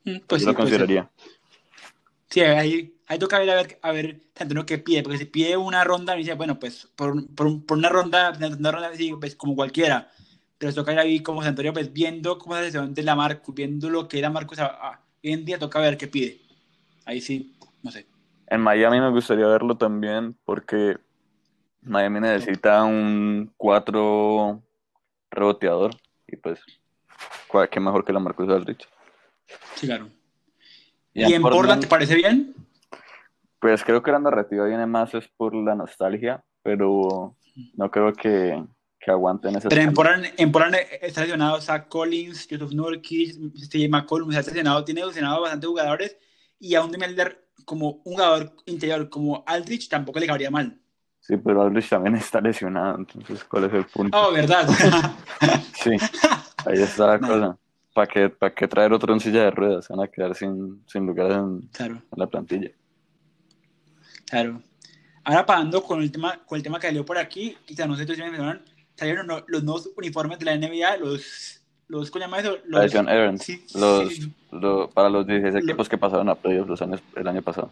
Mm, 0.07 0.19
pues 0.25 0.41
yo 0.41 0.47
lo 0.47 0.55
consideraría. 0.55 1.09
Sí, 2.29 2.39
ahí, 2.39 2.95
ahí 3.07 3.19
toca 3.19 3.39
ver 3.39 3.49
a 3.49 3.55
ver, 3.55 3.79
a 3.81 3.91
ver 3.91 4.21
tanto 4.33 4.53
no 4.53 4.65
que 4.65 4.77
pide, 4.77 5.03
porque 5.03 5.17
si 5.17 5.25
pide 5.25 5.57
una 5.57 5.83
ronda, 5.83 6.13
me 6.13 6.19
dice, 6.19 6.33
bueno, 6.33 6.57
pues 6.57 6.87
por, 6.95 7.27
por, 7.35 7.65
por 7.65 7.77
una 7.77 7.89
ronda, 7.89 8.31
una 8.57 8.71
ronda 8.71 8.95
sí, 8.95 9.13
pues 9.19 9.35
como 9.35 9.55
cualquiera, 9.55 10.09
pero 10.57 10.73
toca 10.73 10.93
ir 10.93 10.99
ahí 10.99 11.19
como 11.19 11.43
Santorio, 11.43 11.73
pues 11.73 11.91
viendo 11.91 12.37
cómo 12.37 12.55
es 12.55 12.73
la 12.73 12.87
de 12.87 13.03
la 13.03 13.15
Marcus, 13.15 13.53
viendo 13.53 13.89
lo 13.89 14.07
que 14.07 14.19
era 14.19 14.29
Marcus, 14.29 14.59
hoy 14.59 15.33
en 15.33 15.43
día 15.43 15.59
toca 15.59 15.79
ver 15.79 15.97
qué 15.97 16.07
pide. 16.07 16.39
Ahí 17.03 17.19
sí, 17.19 17.53
no 17.83 17.91
sé. 17.91 18.05
En 18.47 18.61
Miami 18.61 19.01
me 19.01 19.11
gustaría 19.11 19.47
verlo 19.47 19.75
también, 19.75 20.37
porque 20.45 20.97
Miami 21.81 22.21
necesita 22.21 22.81
un 22.85 23.51
4 23.57 24.61
reboteador, 25.31 25.91
y 26.27 26.37
pues, 26.37 26.61
qué 27.69 27.79
mejor 27.81 28.05
que 28.05 28.13
la 28.13 28.19
Marcus 28.19 28.47
Aldrich. 28.47 28.87
Sí, 29.75 29.87
claro. 29.87 30.09
¿Y, 31.13 31.33
en 31.33 31.41
Portland, 31.41 31.81
te 31.81 31.87
parece 31.87 32.15
bien? 32.15 32.53
Pues 33.59 33.83
creo 33.83 34.03
que 34.03 34.11
la 34.11 34.19
narrativa 34.19 34.65
viene 34.65 34.85
más 34.85 35.13
es 35.15 35.27
por 35.29 35.55
la 35.55 35.73
nostalgia, 35.73 36.43
pero 36.61 37.35
no 37.73 37.89
creo 37.89 38.13
que, 38.13 38.63
que 38.99 39.11
aguanten 39.11 39.55
ese. 39.55 39.67
Pero 39.67 39.81
en 39.81 39.93
Portland, 39.93 40.25
en 40.37 40.51
Portland 40.51 40.75
está 41.01 41.21
lesionado 41.21 41.59
Zach 41.59 41.87
Collins, 41.87 42.47
Joseph 42.49 42.71
Nurkic, 42.71 43.57
Steve 43.57 43.89
McCollum, 43.89 44.31
está 44.31 44.51
lesionado, 44.51 44.83
tiene 44.83 45.05
lesionado 45.05 45.41
bastantes 45.41 45.67
jugadores 45.67 46.17
y 46.59 46.75
a 46.75 46.83
un 46.83 46.91
Demelder 46.91 47.47
como 47.65 48.01
un 48.05 48.13
jugador 48.13 48.53
interior 48.65 49.09
como 49.09 49.43
Aldrich 49.47 49.89
tampoco 49.89 50.19
le 50.19 50.27
cabría 50.27 50.51
mal. 50.51 50.79
Sí, 51.19 51.35
pero 51.37 51.61
Aldrich 51.63 51.89
también 51.89 52.15
está 52.15 52.39
lesionado, 52.39 52.97
entonces 52.99 53.43
¿cuál 53.43 53.65
es 53.65 53.73
el 53.73 53.85
punto? 53.85 54.17
Oh, 54.17 54.31
¿verdad? 54.31 54.67
sí, 55.73 55.91
ahí 56.65 56.81
está 56.81 57.07
la 57.07 57.19
cosa. 57.27 57.57
¿Para 57.97 58.05
qué, 58.05 58.29
¿Para 58.29 58.53
qué 58.53 58.67
traer 58.67 58.93
otro 58.93 59.11
en 59.11 59.19
silla 59.19 59.45
de 59.45 59.49
ruedas? 59.49 59.85
Se 59.85 59.93
van 59.95 60.05
a 60.05 60.07
quedar 60.07 60.35
sin, 60.35 60.83
sin 60.85 61.07
lugar 61.07 61.31
en, 61.31 61.67
la 62.15 62.27
plantilla. 62.27 62.69
Claro. 64.29 64.61
Ahora 65.23 65.47
pasando 65.47 65.81
con 65.81 66.03
el 66.03 66.11
tema, 66.11 66.39
con 66.45 66.57
el 66.57 66.63
tema 66.63 66.79
que 66.79 66.85
salió 66.85 67.03
por 67.03 67.17
aquí, 67.17 67.57
quizás 67.65 67.87
no 67.87 67.95
sé 67.95 68.05
si 68.05 68.21
me 68.21 68.61
salieron 68.93 69.27
los 69.47 69.63
nuevos 69.63 69.89
uniformes 69.97 70.37
de 70.37 70.45
la 70.45 70.55
NBA, 70.55 70.97
los, 70.97 71.59
los 71.87 72.11
¿cómo 72.11 72.23
llama 72.23 72.37
eso? 72.37 72.59
Los, 72.65 72.93
Evans, 72.93 73.73
los, 73.73 74.93
para 74.93 75.09
los 75.09 75.25
16 75.25 75.63
equipos 75.63 75.89
que 75.89 75.97
pasaron 75.97 76.29
a 76.29 76.35
playoffs 76.35 76.69
los 76.69 76.81
años, 76.83 77.01
el 77.15 77.27
año 77.27 77.41
pasado. 77.41 77.71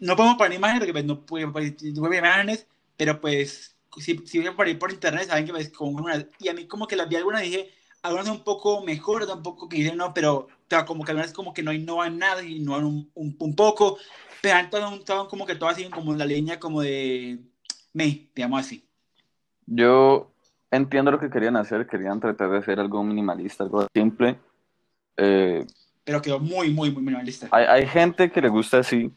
No 0.00 0.16
podemos 0.16 0.38
poner 0.38 0.56
imágenes, 0.56 0.80
porque 0.80 0.94
pues, 0.94 1.04
no 1.04 1.20
puedo 1.20 1.52
poner 1.52 1.76
imágenes, 2.18 2.66
pero 2.96 3.20
pues 3.20 3.76
si, 3.98 4.16
si 4.24 4.38
voy 4.38 4.46
a 4.48 4.78
por 4.78 4.90
internet, 4.90 5.26
saben 5.28 5.44
que 5.44 5.52
pues, 5.52 5.68
como 5.68 6.02
una, 6.02 6.26
y 6.38 6.48
a 6.48 6.54
mí 6.54 6.66
como 6.66 6.86
que 6.86 6.96
las 6.96 7.10
vi 7.10 7.16
algunas 7.16 7.42
dije, 7.42 7.75
algunas 8.02 8.28
un 8.28 8.44
poco 8.44 8.82
mejor, 8.82 9.22
otras 9.22 9.38
un 9.38 9.42
poco 9.42 9.68
que 9.68 9.78
dicen 9.78 9.96
no, 9.96 10.14
pero 10.14 10.48
como 10.86 11.04
que 11.04 11.12
algunas 11.12 11.32
como 11.32 11.52
que 11.52 11.62
no 11.62 11.72
innovan 11.72 12.18
nada 12.18 12.42
innovan 12.42 12.84
un, 12.84 13.10
un, 13.14 13.36
un 13.38 13.56
poco, 13.56 13.98
pero 14.40 14.58
estaban 14.58 15.26
como 15.26 15.46
que 15.46 15.54
todas 15.54 15.76
siguen 15.76 15.92
como 15.92 16.12
en 16.12 16.18
la 16.18 16.26
línea 16.26 16.60
como 16.60 16.82
de 16.82 17.40
me, 17.92 18.28
digamos 18.34 18.60
así. 18.60 18.86
Yo 19.66 20.30
entiendo 20.70 21.10
lo 21.10 21.18
que 21.18 21.30
querían 21.30 21.56
hacer, 21.56 21.86
querían 21.86 22.20
tratar 22.20 22.50
de 22.50 22.58
hacer 22.58 22.78
algo 22.78 23.02
minimalista, 23.02 23.64
algo 23.64 23.86
simple. 23.92 24.38
Eh, 25.16 25.66
pero 26.04 26.22
quedó 26.22 26.38
muy, 26.38 26.70
muy, 26.70 26.90
muy 26.90 27.02
minimalista. 27.02 27.48
Hay, 27.50 27.64
hay, 27.64 27.86
gente 27.86 28.30
que 28.30 28.40
le 28.40 28.48
gusta 28.48 28.78
así. 28.78 29.10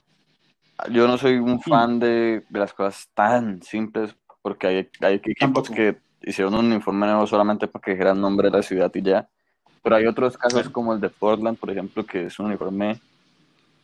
Yo 0.92 1.08
no 1.08 1.18
soy 1.18 1.36
un 1.36 1.62
fan 1.62 2.00
de, 2.00 2.46
de 2.50 2.60
las 2.60 2.74
cosas 2.74 3.10
tan 3.14 3.62
simples 3.62 4.16
porque 4.42 4.68
hay, 4.68 4.90
hay 5.02 5.16
equipos 5.16 5.70
que 5.70 5.98
hicieron 6.22 6.56
un 6.56 6.74
informe 6.74 7.08
nuevo 7.08 7.26
solamente 7.28 7.68
para 7.68 7.82
que 7.82 7.92
dijera 7.92 8.12
el 8.12 8.22
nombre 8.22 8.50
de 8.50 8.58
la 8.58 8.64
ciudad 8.64 8.92
y 8.94 9.02
ya. 9.02 9.28
Pero 9.82 9.96
hay 9.96 10.06
otros 10.06 10.38
casos 10.38 10.70
como 10.70 10.94
el 10.94 11.00
de 11.00 11.10
Portland, 11.10 11.58
por 11.58 11.70
ejemplo, 11.70 12.06
que 12.06 12.26
es 12.26 12.40
un 12.40 12.48
uniforme 12.48 13.00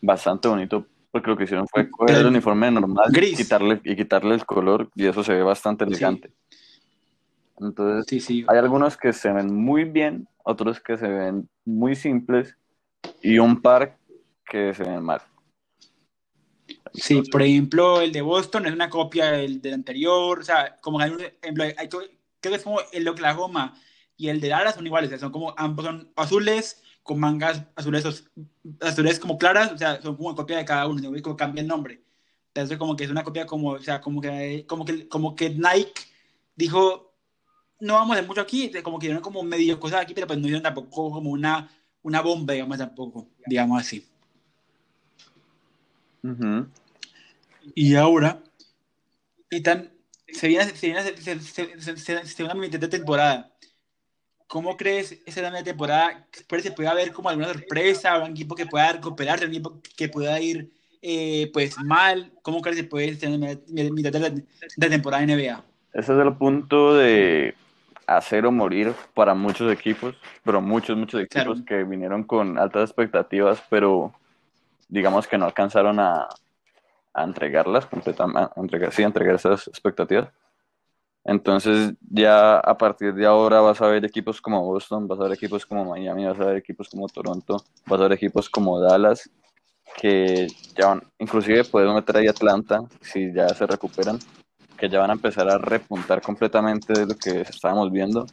bastante 0.02 0.48
bonito, 0.48 0.86
porque 1.12 1.30
lo 1.30 1.38
que 1.38 1.46
hicieron 1.46 1.68
fue 1.68 1.90
coger 1.90 2.18
el 2.18 2.26
uniforme 2.28 2.70
normal 2.70 3.10
Y, 3.16 3.36
quitarle, 3.36 3.80
y 3.84 3.96
quitarle 3.96 4.36
el 4.36 4.46
color, 4.46 4.90
y 4.96 5.06
eso 5.06 5.24
se 5.24 5.34
ve 5.34 5.42
bastante 5.42 5.86
elegante. 5.86 6.32
Entonces, 7.58 8.30
hay 8.30 8.58
algunos 8.58 8.98
que 8.98 9.14
se 9.14 9.32
ven 9.32 9.54
muy 9.56 9.86
bien, 9.86 10.28
otros 10.44 10.82
que 10.82 10.98
se 10.98 11.08
ven 11.08 11.50
muy 11.64 11.96
simples, 11.96 12.58
y 13.22 13.40
un 13.40 13.62
par 13.62 13.98
que 14.46 14.74
se 14.74 14.84
ven 14.84 15.04
mal. 15.04 15.22
Sí, 16.94 17.22
por 17.32 17.42
ejemplo, 17.42 18.02
el 18.02 18.12
de 18.12 18.22
Boston 18.22 18.66
es 18.66 18.74
una 18.74 18.90
copia 18.90 19.32
del, 19.32 19.62
del 19.62 19.74
anterior, 19.74 20.40
o 20.40 20.44
sea, 20.44 20.78
como 20.82 21.00
hay, 21.00 21.14
hay, 21.78 21.90
creo 22.40 22.52
que 22.52 22.58
es 22.58 22.64
como 22.64 22.80
el 22.92 23.04
de 23.04 23.10
Oklahoma 23.10 23.80
y 24.18 24.30
el 24.30 24.40
de 24.40 24.50
Dallas 24.50 24.76
son 24.76 24.86
iguales, 24.86 25.20
son 25.20 25.32
como 25.32 25.54
ambos 25.58 25.86
son 25.86 26.12
azules 26.16 26.82
con 27.04 27.20
mangas 27.20 27.64
azules, 27.76 28.26
azules 28.82 29.20
como 29.20 29.38
claras, 29.38 29.72
o 29.72 29.78
sea, 29.78 30.02
son 30.02 30.16
como 30.16 30.36
copia 30.36 30.58
de 30.58 30.66
cada 30.66 30.88
uno, 30.88 31.02
como 31.22 31.38
cambia 31.38 31.62
el 31.62 31.68
nombre. 31.68 32.02
Entonces 32.48 32.78
como 32.78 32.96
que 32.96 33.04
es 33.04 33.12
una 33.12 33.24
copia 33.24 33.46
como, 33.46 33.72
o 33.72 33.82
sea, 33.82 34.02
como 34.02 34.22
que, 34.22 34.66
como 34.68 34.86
que, 34.86 35.08
como 35.08 35.36
que 35.36 35.50
Nike 35.50 36.02
dijo, 36.56 37.14
no 37.80 37.94
vamos 37.94 38.12
a 38.12 38.14
hacer 38.20 38.28
mucho 38.28 38.42
aquí, 38.42 38.72
como 38.82 38.98
que 38.98 39.08
dieron 39.08 39.22
como 39.22 39.44
medio 39.44 39.80
cosas 39.80 40.02
aquí, 40.02 40.14
pero 40.14 40.26
pues 40.26 40.40
no 40.40 40.46
hicieron 40.46 40.64
tampoco 40.64 41.12
como 41.12 41.30
una, 41.30 41.70
una 42.02 42.22
bomba, 42.22 42.54
digamos, 42.54 42.78
tampoco, 42.78 43.28
digamos 43.46 43.82
así. 43.82 44.08
Y 47.76 47.96
ahora, 47.96 48.42
y 49.52 49.62
tan, 49.62 49.92
se 50.36 50.48
viene, 50.48 50.66
se 50.66 50.88
viene, 50.88 51.04
se, 51.18 51.40
se, 51.40 52.26
se, 52.26 52.44
una 52.44 52.54
mitad 52.54 52.80
de 52.80 52.88
temporada. 52.88 53.52
¿Cómo 54.48 54.78
crees 54.78 55.14
esa 55.26 55.42
segunda 55.42 55.64
temporada? 55.64 56.28
¿Puede, 56.48 56.64
¿Se 56.64 56.72
puede 56.72 56.90
haber 56.90 57.12
como 57.12 57.30
alguna 57.30 57.48
sorpresa? 57.48 58.20
¿Un 58.20 58.32
equipo 58.32 58.56
que 58.56 58.66
pueda 58.66 58.94
recuperarse? 58.94 59.46
¿Un 59.46 59.52
equipo 59.52 59.82
que 59.98 60.08
pueda 60.08 60.40
ir 60.40 60.72
eh, 61.02 61.50
pues 61.52 61.78
mal? 61.84 62.32
¿Cómo 62.42 62.62
crees 62.62 62.78
que 62.78 62.84
se 62.84 62.90
puede 62.90 63.16
tener 63.16 63.92
mitad 63.92 64.12
de 64.12 64.20
la, 64.20 64.30
de 64.30 64.90
temporada 64.90 65.26
NBA? 65.26 65.64
Ese 65.94 66.14
es 66.14 66.20
el 66.20 66.34
punto 66.36 66.96
de 66.96 67.56
hacer 68.06 68.46
o 68.46 68.52
morir 68.52 68.94
para 69.14 69.34
muchos 69.34 69.72
equipos, 69.72 70.16
pero 70.44 70.62
muchos, 70.62 70.96
muchos 70.96 71.22
equipos 71.22 71.62
que 71.64 71.84
vinieron 71.84 72.24
con 72.24 72.60
altas 72.60 72.90
expectativas, 72.90 73.64
pero 73.70 74.14
digamos 74.88 75.28
que 75.28 75.38
no 75.38 75.46
alcanzaron 75.46 76.00
a, 76.00 76.28
a 77.16 77.24
entregarlas 77.24 77.86
completamente, 77.86 78.52
entregar, 78.58 78.92
sí, 78.94 79.04
entregar 79.04 79.36
esas 79.36 79.68
expectativas. 79.68 80.30
Entonces 81.24 81.94
ya 82.02 82.58
a 82.58 82.78
partir 82.78 83.14
de 83.16 83.26
ahora 83.26 83.60
vas 83.60 83.82
a 83.82 83.88
ver 83.88 84.06
equipos 84.06 84.40
como 84.40 84.64
Boston, 84.64 85.08
vas 85.08 85.20
a 85.20 85.24
ver 85.24 85.32
equipos 85.32 85.66
como 85.66 85.86
Miami, 85.86 86.26
vas 86.26 86.40
a 86.40 86.46
ver 86.46 86.58
equipos 86.58 86.90
como 86.90 87.08
Toronto, 87.08 87.58
vas 87.88 88.00
a 88.00 88.04
ver 88.04 88.14
equipos 88.14 88.48
como 88.48 88.80
Dallas, 88.80 89.30
que 90.00 90.48
ya 90.78 90.88
van, 90.90 91.02
inclusive 91.18 91.64
podemos 91.64 91.96
meter 91.96 92.18
ahí 92.18 92.28
Atlanta 92.28 92.84
si 93.02 93.34
ya 93.34 93.50
se 93.50 93.66
recuperan, 93.66 94.20
que 94.78 94.88
ya 94.88 95.00
van 95.00 95.10
a 95.10 95.14
empezar 95.14 95.50
a 95.50 95.58
repuntar 95.58 96.22
completamente 96.22 96.94
de 96.94 97.08
lo 97.08 97.16
que 97.16 97.42
estábamos 97.42 97.92
viendo 97.92 98.28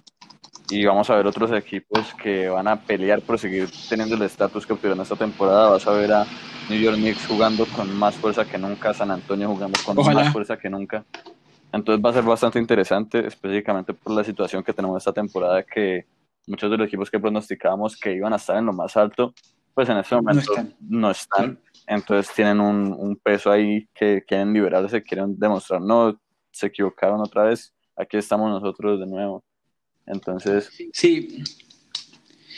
y 0.72 0.86
vamos 0.86 1.10
a 1.10 1.16
ver 1.16 1.26
otros 1.26 1.52
equipos 1.52 2.14
que 2.14 2.48
van 2.48 2.66
a 2.66 2.80
pelear 2.80 3.20
por 3.20 3.38
seguir 3.38 3.68
teniendo 3.90 4.14
el 4.14 4.22
estatus 4.22 4.66
que 4.66 4.72
obtuvieron 4.72 5.02
esta 5.02 5.16
temporada. 5.16 5.68
Vas 5.68 5.86
a 5.86 5.92
ver 5.92 6.10
a 6.10 6.26
New 6.70 6.80
York 6.80 6.96
Knicks 6.96 7.26
jugando 7.26 7.66
con 7.66 7.94
más 7.94 8.14
fuerza 8.14 8.46
que 8.46 8.56
nunca, 8.56 8.94
San 8.94 9.10
Antonio 9.10 9.48
jugando 9.48 9.78
con 9.84 9.94
más 9.96 10.32
fuerza 10.32 10.56
que 10.56 10.70
nunca. 10.70 11.04
Entonces 11.72 12.02
va 12.02 12.08
a 12.08 12.14
ser 12.14 12.24
bastante 12.24 12.58
interesante, 12.58 13.26
específicamente 13.26 13.92
por 13.92 14.14
la 14.14 14.24
situación 14.24 14.64
que 14.64 14.72
tenemos 14.72 14.96
esta 14.96 15.12
temporada, 15.12 15.62
que 15.62 16.06
muchos 16.46 16.70
de 16.70 16.78
los 16.78 16.86
equipos 16.86 17.10
que 17.10 17.20
pronosticábamos 17.20 17.94
que 17.94 18.14
iban 18.14 18.32
a 18.32 18.36
estar 18.36 18.56
en 18.56 18.64
lo 18.64 18.72
más 18.72 18.96
alto, 18.96 19.34
pues 19.74 19.90
en 19.90 19.98
este 19.98 20.16
momento 20.16 20.54
no 20.88 21.10
están. 21.10 21.58
Entonces 21.86 22.34
tienen 22.34 22.60
un, 22.60 22.94
un 22.98 23.16
peso 23.16 23.50
ahí 23.50 23.86
que 23.92 24.24
quieren 24.26 24.54
liberarse, 24.54 25.02
quieren 25.02 25.38
demostrar, 25.38 25.82
no, 25.82 26.18
se 26.50 26.68
equivocaron 26.68 27.20
otra 27.20 27.42
vez, 27.42 27.74
aquí 27.94 28.16
estamos 28.16 28.48
nosotros 28.50 29.00
de 29.00 29.06
nuevo. 29.06 29.44
Entonces. 30.06 30.70
Sí. 30.92 31.44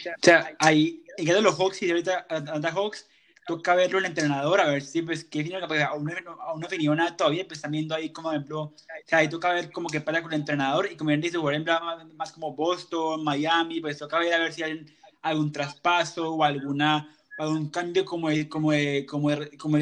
O 0.06 0.22
sea, 0.22 0.54
ahí, 0.58 1.02
en 1.16 1.26
caso 1.26 1.36
de 1.36 1.42
los 1.42 1.56
Hawks 1.56 1.82
y 1.82 1.90
ahorita 1.90 2.26
anda 2.28 2.70
Hawks, 2.72 3.06
toca 3.46 3.74
verlo 3.74 3.98
el 3.98 4.06
entrenador, 4.06 4.60
a 4.60 4.66
ver 4.68 4.82
si, 4.82 5.02
pues, 5.02 5.24
qué 5.24 5.40
opinión, 5.40 5.62
pues, 5.68 5.82
aún, 5.82 6.10
aún 6.40 6.60
no 6.60 6.66
definido 6.66 6.94
nada 6.94 7.16
todavía, 7.16 7.46
pues, 7.46 7.58
están 7.58 7.72
viendo 7.72 7.94
ahí, 7.94 8.10
como 8.10 8.32
ejemplo, 8.32 8.62
o 8.62 8.74
sea, 9.06 9.18
ahí 9.18 9.28
toca 9.28 9.52
ver 9.52 9.70
como 9.70 9.88
que 9.88 10.00
pasa 10.00 10.22
con 10.22 10.32
el 10.32 10.40
entrenador, 10.40 10.88
y 10.90 10.96
como 10.96 11.08
bien 11.08 11.20
dice, 11.20 11.36
ejemplo, 11.36 11.78
más, 11.80 12.06
más, 12.14 12.32
como 12.32 12.54
Boston, 12.54 13.22
Miami, 13.22 13.80
pues, 13.80 13.98
toca 13.98 14.18
ver 14.18 14.32
a 14.32 14.38
ver 14.38 14.52
si 14.52 14.62
hay 14.62 14.86
algún 15.22 15.52
traspaso 15.52 16.34
o 16.34 16.44
alguna 16.44 17.10
algún 17.36 17.68
cambio 17.68 18.04
como 18.04 18.28
de, 18.28 18.48
como 18.48 18.70
de, 18.70 19.06
como 19.06 19.28
de, 19.30 19.56
como 19.58 19.78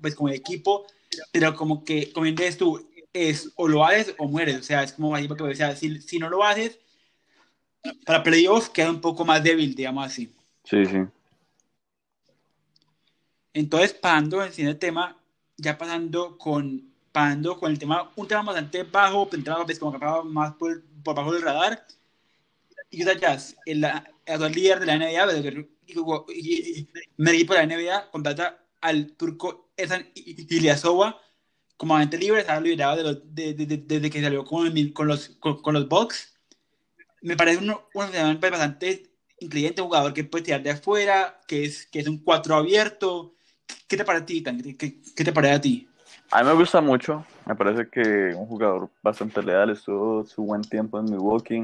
pues 0.00 0.14
como 0.14 0.28
de 0.28 0.36
equipo, 0.36 0.86
pero 1.32 1.54
como 1.54 1.84
que, 1.84 2.12
como 2.12 2.26
dices 2.26 2.56
tú, 2.58 2.88
es 3.12 3.52
o 3.56 3.66
lo 3.66 3.84
haces 3.84 4.14
o 4.18 4.28
mueres, 4.28 4.56
o 4.56 4.62
sea, 4.62 4.82
es 4.82 4.92
como 4.92 5.14
así, 5.14 5.26
porque, 5.26 5.42
o 5.42 5.54
sea, 5.54 5.74
si, 5.74 6.00
si 6.00 6.18
no 6.18 6.28
lo 6.28 6.44
haces, 6.44 6.78
para 8.04 8.22
playoffs 8.22 8.68
queda 8.68 8.90
un 8.90 9.00
poco 9.00 9.24
más 9.24 9.42
débil, 9.42 9.74
digamos 9.74 10.06
así. 10.06 10.32
Sí, 10.64 10.84
sí. 10.86 10.98
Entonces, 13.52 13.94
pasando 13.94 14.44
en 14.44 14.66
el 14.66 14.78
tema, 14.78 15.16
ya 15.56 15.78
pasando 15.78 16.36
con, 16.36 16.92
pasando 17.12 17.58
con 17.58 17.72
el 17.72 17.78
tema, 17.78 18.12
un 18.16 18.28
tema 18.28 18.42
bastante 18.42 18.82
bajo, 18.82 19.28
un 19.32 19.42
tema 19.42 19.64
pues, 19.64 19.78
como 19.78 19.98
que 19.98 20.06
más 20.24 20.54
por, 20.54 20.82
por 21.02 21.14
bajo 21.14 21.32
del 21.32 21.42
radar, 21.42 21.86
Utah 22.92 23.18
Jazz, 23.18 23.56
el, 23.64 23.84
actual 23.84 24.52
líder 24.52 24.80
de 24.80 24.86
la 24.86 24.98
NBA, 24.98 25.66
y, 26.34 26.88
me 27.16 27.30
equipo 27.32 27.54
de 27.54 27.66
la 27.66 27.76
NBA 27.76 28.10
contrata 28.10 28.62
al 28.80 29.12
turco 29.12 29.70
Esan 29.76 30.06
Ilyasova 30.14 31.20
como 31.76 31.96
agente 31.96 32.18
libre, 32.18 32.40
estaba 32.40 32.60
liberado 32.60 33.14
de 33.14 33.54
desde 33.54 34.10
que 34.10 34.22
salió 34.22 34.44
con, 34.44 34.72
con 34.92 35.08
los, 35.08 35.28
con, 35.40 35.74
los 35.74 35.88
Bucks. 35.88 36.35
Me 37.26 37.36
parece 37.36 37.58
un, 37.58 37.70
un 37.70 38.40
bastante 38.40 39.02
inteligente 39.40 39.82
jugador 39.82 40.14
que 40.14 40.22
puede 40.22 40.44
tirar 40.44 40.62
de 40.62 40.70
afuera, 40.70 41.40
que 41.48 41.64
es, 41.64 41.84
que 41.86 41.98
es 41.98 42.06
un 42.06 42.18
cuatro 42.18 42.54
abierto. 42.54 43.34
¿Qué 43.88 43.96
te 43.96 44.04
parece 44.04 44.22
a 44.22 44.26
ti, 44.26 44.44
¿Qué, 44.78 45.00
¿Qué, 45.16 45.24
te 45.24 45.32
parece 45.32 45.54
a 45.54 45.60
ti? 45.60 45.88
A 46.30 46.42
mí 46.42 46.48
me 46.48 46.54
gusta 46.54 46.80
mucho, 46.80 47.26
me 47.44 47.56
parece 47.56 47.88
que 47.90 48.32
un 48.32 48.46
jugador 48.46 48.88
bastante 49.02 49.42
leal, 49.42 49.70
estuvo 49.70 50.24
su 50.24 50.44
buen 50.44 50.62
tiempo 50.62 51.00
en 51.00 51.06
Milwaukee. 51.06 51.62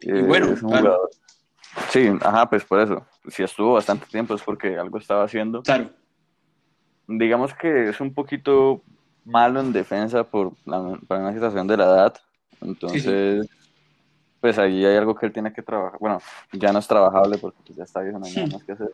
Y 0.00 0.12
bueno, 0.20 0.52
es 0.52 0.62
un 0.62 0.68
jugador 0.68 1.10
Sí, 1.88 2.06
ajá, 2.20 2.48
pues 2.50 2.64
por 2.64 2.80
eso. 2.80 3.06
Si 3.28 3.42
estuvo 3.42 3.72
bastante 3.72 4.04
tiempo 4.06 4.34
es 4.34 4.42
porque 4.42 4.76
algo 4.76 4.98
estaba 4.98 5.24
haciendo. 5.24 5.62
Claro. 5.62 5.88
Digamos 7.08 7.54
que 7.54 7.88
es 7.88 7.98
un 7.98 8.12
poquito 8.12 8.82
malo 9.24 9.60
en 9.60 9.72
defensa 9.72 10.22
por 10.24 10.52
la, 10.66 10.80
una 10.80 11.32
situación 11.32 11.66
de 11.66 11.76
la 11.78 11.84
edad. 11.84 12.14
Entonces, 12.60 13.48
pues 14.44 14.58
ahí 14.58 14.84
hay 14.84 14.94
algo 14.98 15.14
que 15.14 15.24
él 15.24 15.32
tiene 15.32 15.54
que 15.54 15.62
trabajar. 15.62 15.98
Bueno, 15.98 16.20
ya 16.52 16.70
no 16.70 16.78
es 16.78 16.86
trabajable 16.86 17.38
porque 17.38 17.56
pues, 17.64 17.78
ya 17.78 17.84
está 17.84 18.00
viejo, 18.00 18.18
no 18.18 18.26
hay 18.26 18.34
nada 18.34 18.48
más 18.48 18.62
que 18.62 18.72
hacer. 18.72 18.90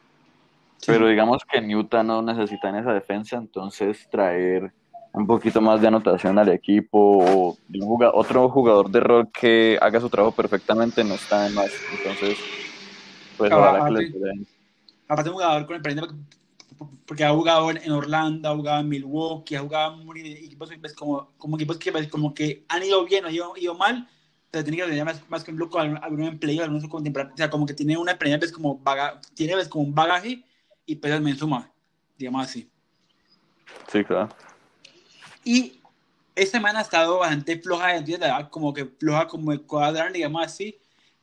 Pero 0.87 1.09
digamos 1.09 1.43
que 1.45 1.61
Newton 1.61 2.07
no 2.07 2.23
necesita 2.23 2.69
en 2.69 2.77
esa 2.77 2.93
defensa, 2.93 3.37
entonces 3.37 4.07
traer 4.13 4.73
un 5.11 5.27
poquito 5.27 5.61
más 5.61 5.81
de 5.81 5.89
anotación 5.89 6.39
al 6.39 6.51
equipo 6.51 7.19
o 7.19 7.57
otro 8.15 8.49
jugador 8.49 8.93
de 8.93 9.01
rol 9.01 9.29
que 9.33 9.77
haga 9.83 9.99
su 9.99 10.09
trabajo 10.09 10.37
perfectamente 10.37 11.03
no 11.03 11.15
está 11.15 11.49
en 11.49 11.55
más. 11.57 11.73
Entonces, 11.99 12.39
pues 13.37 13.51
aparte, 13.51 14.13
aparte 15.09 15.31
un 15.31 15.35
jugador 15.35 15.67
con 15.67 15.75
experiencia 15.75 16.17
porque 17.07 17.25
ha 17.25 17.33
jugado 17.33 17.73
en 17.73 17.91
Orlando, 17.91 18.51
ha 18.51 18.55
jugado 18.55 18.81
en 18.83 18.89
Milwaukee, 18.89 19.57
ha 19.57 19.63
jugado 19.63 20.01
en 20.01 20.27
equipos 20.27 20.71
pues, 20.81 20.95
como, 20.95 21.33
como 21.39 21.57
equipos 21.57 21.77
que 21.77 21.91
pues, 21.91 22.07
como 22.07 22.33
que 22.33 22.63
han 22.69 22.85
ido 22.85 23.05
bien 23.05 23.25
o 23.25 23.27
han 23.27 23.35
ido, 23.35 23.53
ido, 23.57 23.75
mal, 23.75 24.09
pero 24.51 24.65
tiene 24.65 24.79
que 24.79 24.85
tener 24.85 25.05
más, 25.05 25.23
más 25.29 25.45
que 25.45 25.51
un 25.51 25.57
bloco, 25.57 25.79
algún 25.79 26.25
empleo, 26.25 26.65
algún 26.65 26.87
contemporáneo, 26.89 27.35
o 27.35 27.37
sea, 27.37 27.51
como 27.51 27.67
que 27.67 27.75
tiene 27.75 27.97
una 27.97 28.13
experiencia 28.13 28.41
pues, 28.41 28.53
como, 28.53 28.79
baga, 28.79 29.21
tiene 29.35 29.55
pues, 29.55 29.69
como 29.69 29.85
un 29.85 29.95
bagaje 29.95 30.45
y 30.87 30.97
pues 30.97 31.21
me 31.21 31.35
suma, 31.35 31.71
digamos 32.19 32.47
así. 32.47 32.69
Sí, 33.91 34.05
claro. 34.05 34.29
Y 35.45 35.81
esta 36.35 36.59
semana 36.59 36.81
ha 36.81 36.83
estado 36.83 37.19
bastante 37.19 37.59
floja, 37.61 38.05
como 38.51 38.75
que 38.75 38.87
floja 38.87 39.27
como 39.27 39.53
el 39.53 39.63
cuadrante, 39.63 40.19
digamos 40.19 40.45
así, 40.45 40.81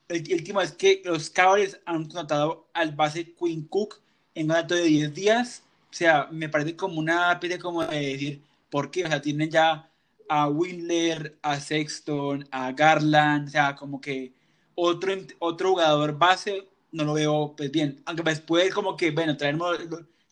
el, 0.07 0.25
último 0.33 0.61
es 0.61 0.71
que 0.71 1.01
los 1.05 1.29
Cowboys 1.29 1.79
han 1.85 2.05
contratado 2.05 2.67
al 2.73 2.91
base 2.93 3.33
Quinn 3.33 3.67
Cook 3.67 3.99
en 4.35 4.43
un 4.43 4.49
dato 4.49 4.75
de 4.75 4.83
10 4.83 5.13
días. 5.13 5.63
O 5.91 5.93
sea, 5.93 6.27
me 6.31 6.49
parece 6.49 6.75
como 6.75 6.99
una 6.99 7.39
pide 7.39 7.59
como 7.59 7.83
de 7.85 7.99
decir, 7.99 8.41
¿por 8.69 8.91
qué? 8.91 9.05
O 9.05 9.07
sea, 9.07 9.21
tienen 9.21 9.49
ya 9.49 9.89
a 10.29 10.47
Windler, 10.47 11.37
a 11.41 11.59
Sexton, 11.59 12.47
a 12.51 12.71
Garland, 12.71 13.47
o 13.47 13.51
sea, 13.51 13.75
como 13.75 14.01
que 14.01 14.33
otro, 14.75 15.13
otro 15.39 15.69
jugador 15.69 16.17
base 16.17 16.67
no 16.91 17.03
lo 17.03 17.13
veo 17.13 17.53
pues 17.55 17.71
bien. 17.71 18.01
Aunque 18.05 18.23
después 18.23 18.73
como 18.73 18.95
que, 18.95 19.11
bueno, 19.11 19.35
traemos, 19.37 19.77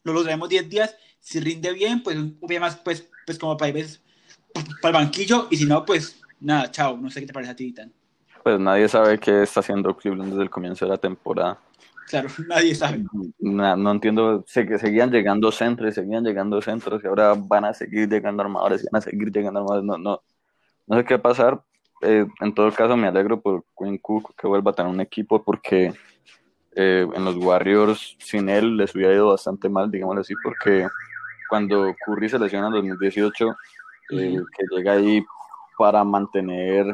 lo, 0.03 0.13
lo 0.13 0.23
traemos 0.23 0.49
10 0.49 0.69
días, 0.69 0.95
si 1.19 1.39
rinde 1.39 1.71
bien, 1.73 2.03
pues 2.03 2.17
un 2.17 2.37
más 2.59 2.75
pues, 2.77 3.07
pues 3.25 3.39
como 3.39 3.57
para, 3.57 3.73
para 4.81 4.97
el 4.99 5.05
banquillo, 5.05 5.47
y 5.49 5.57
si 5.57 5.65
no, 5.65 5.85
pues 5.85 6.21
nada, 6.39 6.69
chao, 6.71 6.97
no 6.97 7.09
sé 7.09 7.21
qué 7.21 7.27
te 7.27 7.33
parece 7.33 7.51
a 7.51 7.55
ti, 7.55 7.71
Tan 7.71 7.91
pues 8.45 8.59
nadie 8.59 8.87
sabe 8.87 9.17
qué 9.17 9.41
está 9.41 9.61
haciendo 9.61 9.97
Cleveland 9.97 10.29
desde 10.29 10.43
el 10.43 10.51
comienzo 10.51 10.85
de 10.85 10.91
la 10.91 10.99
temporada. 10.99 11.57
Claro, 12.07 12.29
nadie 12.47 12.75
sabe. 12.75 13.03
No, 13.39 13.91
entiendo, 13.91 14.43
sé 14.47 14.65
que 14.65 14.77
seguían 14.77 15.11
llegando 15.11 15.51
centros, 15.51 15.95
seguían 15.95 16.23
llegando 16.23 16.61
centros 16.61 17.03
y 17.03 17.07
ahora 17.07 17.33
van 17.37 17.65
a 17.65 17.73
seguir 17.73 18.09
llegando 18.09 18.43
armadores, 18.43 18.87
van 18.91 18.99
a 18.99 19.01
seguir 19.01 19.31
llegando 19.31 19.59
armadores. 19.59 19.85
No, 19.85 19.97
no, 19.97 20.21
no 20.87 20.97
sé 20.97 21.05
qué 21.05 21.15
va 21.15 21.19
a 21.19 21.23
pasar. 21.23 21.63
Eh, 22.01 22.25
en 22.41 22.53
todo 22.53 22.71
caso, 22.71 22.95
me 22.95 23.07
alegro 23.07 23.41
por 23.41 23.65
Quinn 23.77 23.97
Cook 23.97 24.35
que 24.39 24.47
vuelva 24.47 24.71
a 24.71 24.73
tener 24.73 24.91
un 24.91 25.01
equipo 25.01 25.43
porque 25.43 25.93
eh, 26.75 27.07
en 27.13 27.25
los 27.25 27.37
Warriors 27.37 28.17
sin 28.19 28.49
él 28.49 28.77
les 28.77 28.93
hubiera 28.93 29.13
ido 29.13 29.29
bastante 29.29 29.69
mal, 29.69 29.89
digámoslo 29.89 30.21
así, 30.21 30.33
porque 30.43 30.87
cuando 31.49 31.95
Curry 32.05 32.29
se 32.29 32.37
lesiona 32.37 32.67
en 32.67 32.73
2018, 32.73 33.55
eh, 34.11 34.39
que 34.57 34.75
llega 34.75 34.93
ahí 34.93 35.23
para 35.77 36.03
mantener 36.03 36.93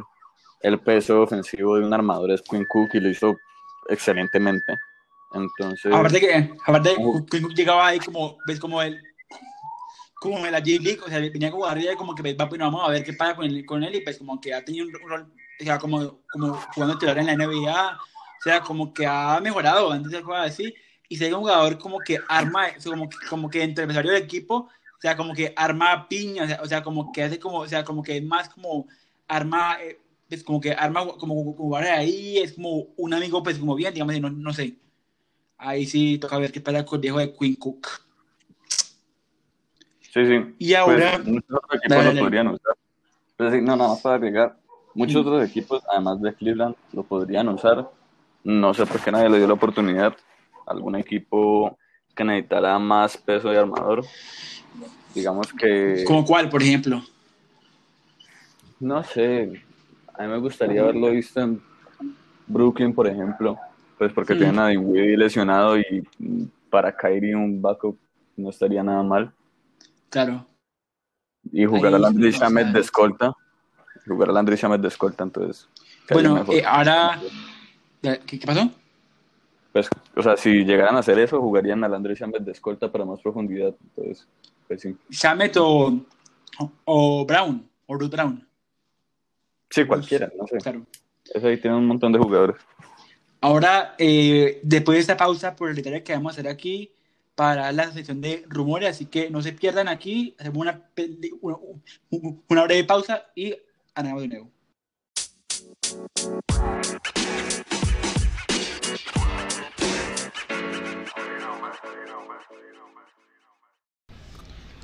el 0.62 0.80
peso 0.80 1.24
ofensivo 1.24 1.78
de 1.78 1.86
un 1.86 1.93
armador 1.93 2.32
es 2.32 2.41
Quinn 2.43 2.65
Cook 2.65 2.91
y 2.93 3.00
lo 3.00 3.10
hizo 3.10 3.36
excelentemente. 3.89 4.78
Entonces. 5.34 5.94
Aparte 5.94 6.20
que, 6.20 6.54
aparte 6.65 6.96
Cook 6.96 7.54
llegaba 7.56 7.88
ahí 7.88 8.00
como, 8.00 8.38
ves 8.46 8.60
como 8.60 8.82
él, 8.82 9.02
como 10.22 10.46
en 10.46 10.52
la 10.52 10.60
J-League, 10.60 11.00
o 11.04 11.10
sea, 11.10 11.20
venía 11.20 11.50
como 11.50 11.65
arriba 11.65 11.94
y 11.94 11.96
como 11.96 12.13
que 12.13 12.34
va, 12.34 12.48
pues, 12.48 12.60
vamos 12.60 12.88
a 12.88 12.91
ver 12.91 13.04
qué 13.04 13.13
pasa 13.13 13.36
con 13.36 13.46
él, 13.46 13.65
con 13.65 13.84
él 13.84 13.96
y 13.96 14.02
pues 14.02 14.17
como 14.17 14.39
que 14.39 14.54
ha 14.54 14.63
tenido 14.63 14.86
un 14.86 14.94
rol, 15.10 15.34
o 15.60 15.63
sea, 15.63 15.80
como, 15.80 16.20
como 16.32 16.54
jugando 16.74 16.96
titular 16.96 17.17
en 17.17 17.26
la 17.26 17.36
NBA, 17.36 17.98
o 17.98 18.44
sea, 18.44 18.62
como 18.62 18.94
que 18.94 19.06
ha 19.08 19.39
mejorado 19.41 19.91
antes 19.91 20.12
de 20.12 20.22
jugar 20.22 20.46
así, 20.46 20.74
y 21.10 21.17
se 21.17 21.28
ve 21.28 21.34
un 21.34 21.41
jugador 21.41 21.78
como 21.80 21.98
que 22.00 22.20
arma, 22.28 22.67
o 22.78 22.80
sea, 22.80 22.91
como, 22.91 23.10
que, 23.10 23.17
como 23.30 23.50
que 23.50 23.63
entre 23.63 23.84
empresario 23.84 24.12
del 24.12 24.24
equipo, 24.24 24.56
o 24.56 25.02
sea, 25.02 25.17
como 25.17 25.34
que 25.34 25.54
arma 25.56 26.08
piña, 26.08 26.44
o 26.44 26.48
sea, 26.48 26.60
o 26.62 26.65
sea, 26.67 26.84
como 26.84 27.12
que 27.12 27.24
hace 27.24 27.39
como, 27.39 27.58
o 27.58 27.67
sea, 27.67 27.84
como 27.84 28.04
que 28.04 28.17
es 28.17 28.24
más 28.24 28.48
como 28.50 28.88
arma, 29.28 29.78
eh, 29.82 30.00
es 30.30 30.44
como 30.44 30.62
que 30.62 30.72
arma 30.72 31.06
como, 31.17 31.56
como, 31.56 31.76
ahí, 31.76 32.38
es 32.38 32.54
como 32.54 32.89
un 32.98 33.13
amigo, 33.13 33.41
pues 33.41 33.58
como 33.58 33.74
bien, 33.74 33.94
digamos, 33.94 34.20
no, 34.20 34.30
no 34.30 34.54
sé. 34.54 34.78
Ahí 35.63 35.86
sí 35.86 36.17
toca 36.17 36.39
ver 36.39 36.52
qué 36.52 36.60
pasa 36.60 36.84
con 36.84 36.97
el 36.97 37.02
viejo 37.02 37.19
de 37.19 37.34
Queen 37.34 37.56
Cook. 37.56 37.88
Sí, 40.02 40.26
sí. 40.26 40.56
Y 40.58 40.74
ahora. 40.74 41.17
Pues, 41.17 41.28
muchos 41.28 41.52
otros 41.52 41.82
equipos 41.84 42.06
lo 42.06 42.21
podrían 42.21 42.47
usar. 42.47 42.76
Pero 43.38 43.52
sí, 43.52 43.62
no, 43.62 43.76
nada 43.76 43.89
más 43.91 44.02
para 44.02 44.15
agregar. 44.15 44.58
Muchos 44.95 45.24
mm. 45.24 45.28
otros 45.28 45.47
equipos, 45.47 45.84
además 45.88 46.19
de 46.19 46.34
Cleveland, 46.34 46.76
lo 46.93 47.04
podrían 47.04 47.47
usar. 47.50 47.91
No 48.43 48.74
sé 48.74 48.88
por 48.88 49.00
qué 49.02 49.12
nadie 49.12 49.30
le 49.30 49.38
dio 49.38 49.47
la 49.47 49.54
oportunidad. 49.54 50.17
Algún 50.65 50.95
equipo 50.95 51.78
que 52.15 52.24
necesitara 52.24 52.80
más 52.80 53.15
peso 53.17 53.50
de 53.50 53.60
armador. 53.60 54.04
Digamos 55.13 55.54
que. 55.54 56.04
¿Como 56.08 56.26
cuál, 56.26 56.50
por 56.50 56.63
ejemplo? 56.63 57.04
No 58.80 59.04
sé. 59.04 59.62
A 60.15 60.24
mí 60.24 60.28
me 60.28 60.39
gustaría 60.39 60.82
haberlo 60.82 61.12
visto 61.12 61.39
en 61.39 61.62
Brooklyn, 62.47 62.95
por 62.95 63.08
ejemplo, 63.08 63.60
pues 64.02 64.14
porque 64.14 64.34
tienen 64.34 64.58
a 64.58 64.70
Dinwiddie 64.70 65.16
lesionado 65.16 65.78
y 65.78 66.04
para 66.72 66.92
Kyrie 66.92 67.36
un 67.36 67.62
backup 67.62 68.00
no 68.36 68.50
estaría 68.50 68.82
nada 68.82 69.04
mal. 69.04 69.32
Claro. 70.10 70.44
Y 71.52 71.66
jugar 71.66 71.94
a 71.94 72.00
Landry 72.00 72.32
Shamet 72.32 72.70
de 72.70 72.80
escolta. 72.80 73.32
Jugar 74.08 74.30
a 74.30 74.32
Landry 74.32 74.56
Shamet 74.56 74.82
de 74.82 74.88
escolta, 74.88 75.24
entonces. 75.24 75.70
Bueno, 76.10 76.44
eh, 76.52 76.64
ahora. 76.66 77.22
¿Qué, 78.02 78.40
pasó? 78.44 78.72
Pues, 79.72 79.88
o 80.16 80.24
sea, 80.24 80.36
si 80.36 80.66
llegaran 80.66 80.96
a 80.96 81.02
hacer 81.02 81.20
eso, 81.20 81.40
jugarían 81.40 81.84
a 81.84 81.88
Landry 81.88 82.16
Shamet 82.16 82.42
de 82.42 82.54
escolta 82.54 82.92
para 82.92 83.06
más 83.06 83.22
profundidad. 83.22 83.76
Entonces, 83.84 84.28
pues 84.68 84.82
sí. 84.82 84.98
Shamet 85.12 85.58
o, 85.58 86.04
o 86.86 87.26
Brown, 87.28 87.70
o 87.86 87.96
Ruth 87.96 88.10
Brown. 88.10 88.48
Sí, 89.70 89.86
cualquiera, 89.86 90.32
no 90.36 90.48
sé. 90.48 90.58
Claro. 90.58 90.88
Eso 91.32 91.48
ahí 91.48 91.62
tiene 91.62 91.78
un 91.78 91.86
montón 91.86 92.12
de 92.12 92.18
jugadores. 92.18 92.56
Ahora, 93.44 93.96
eh, 93.98 94.60
después 94.62 94.98
de 94.98 95.02
esta 95.02 95.18
pausa 95.18 95.56
por 95.56 95.72
el 95.72 96.04
que 96.04 96.14
vamos 96.14 96.34
a 96.34 96.36
hacer 96.36 96.48
aquí 96.48 96.92
para 97.34 97.72
la 97.72 97.92
sección 97.92 98.22
de 98.22 98.46
rumores, 98.48 98.90
así 98.90 99.08
que 99.08 99.32
no 99.32 99.42
se 99.42 99.52
pierdan 99.52 99.88
aquí, 99.88 100.36
hacemos 100.38 100.60
una, 100.60 100.88
una, 102.48 102.64
breve 102.66 102.84
pausa 102.84 103.26
y 103.36 103.56
andamos 103.96 104.22
de 104.22 104.28
nuevo. 104.28 104.52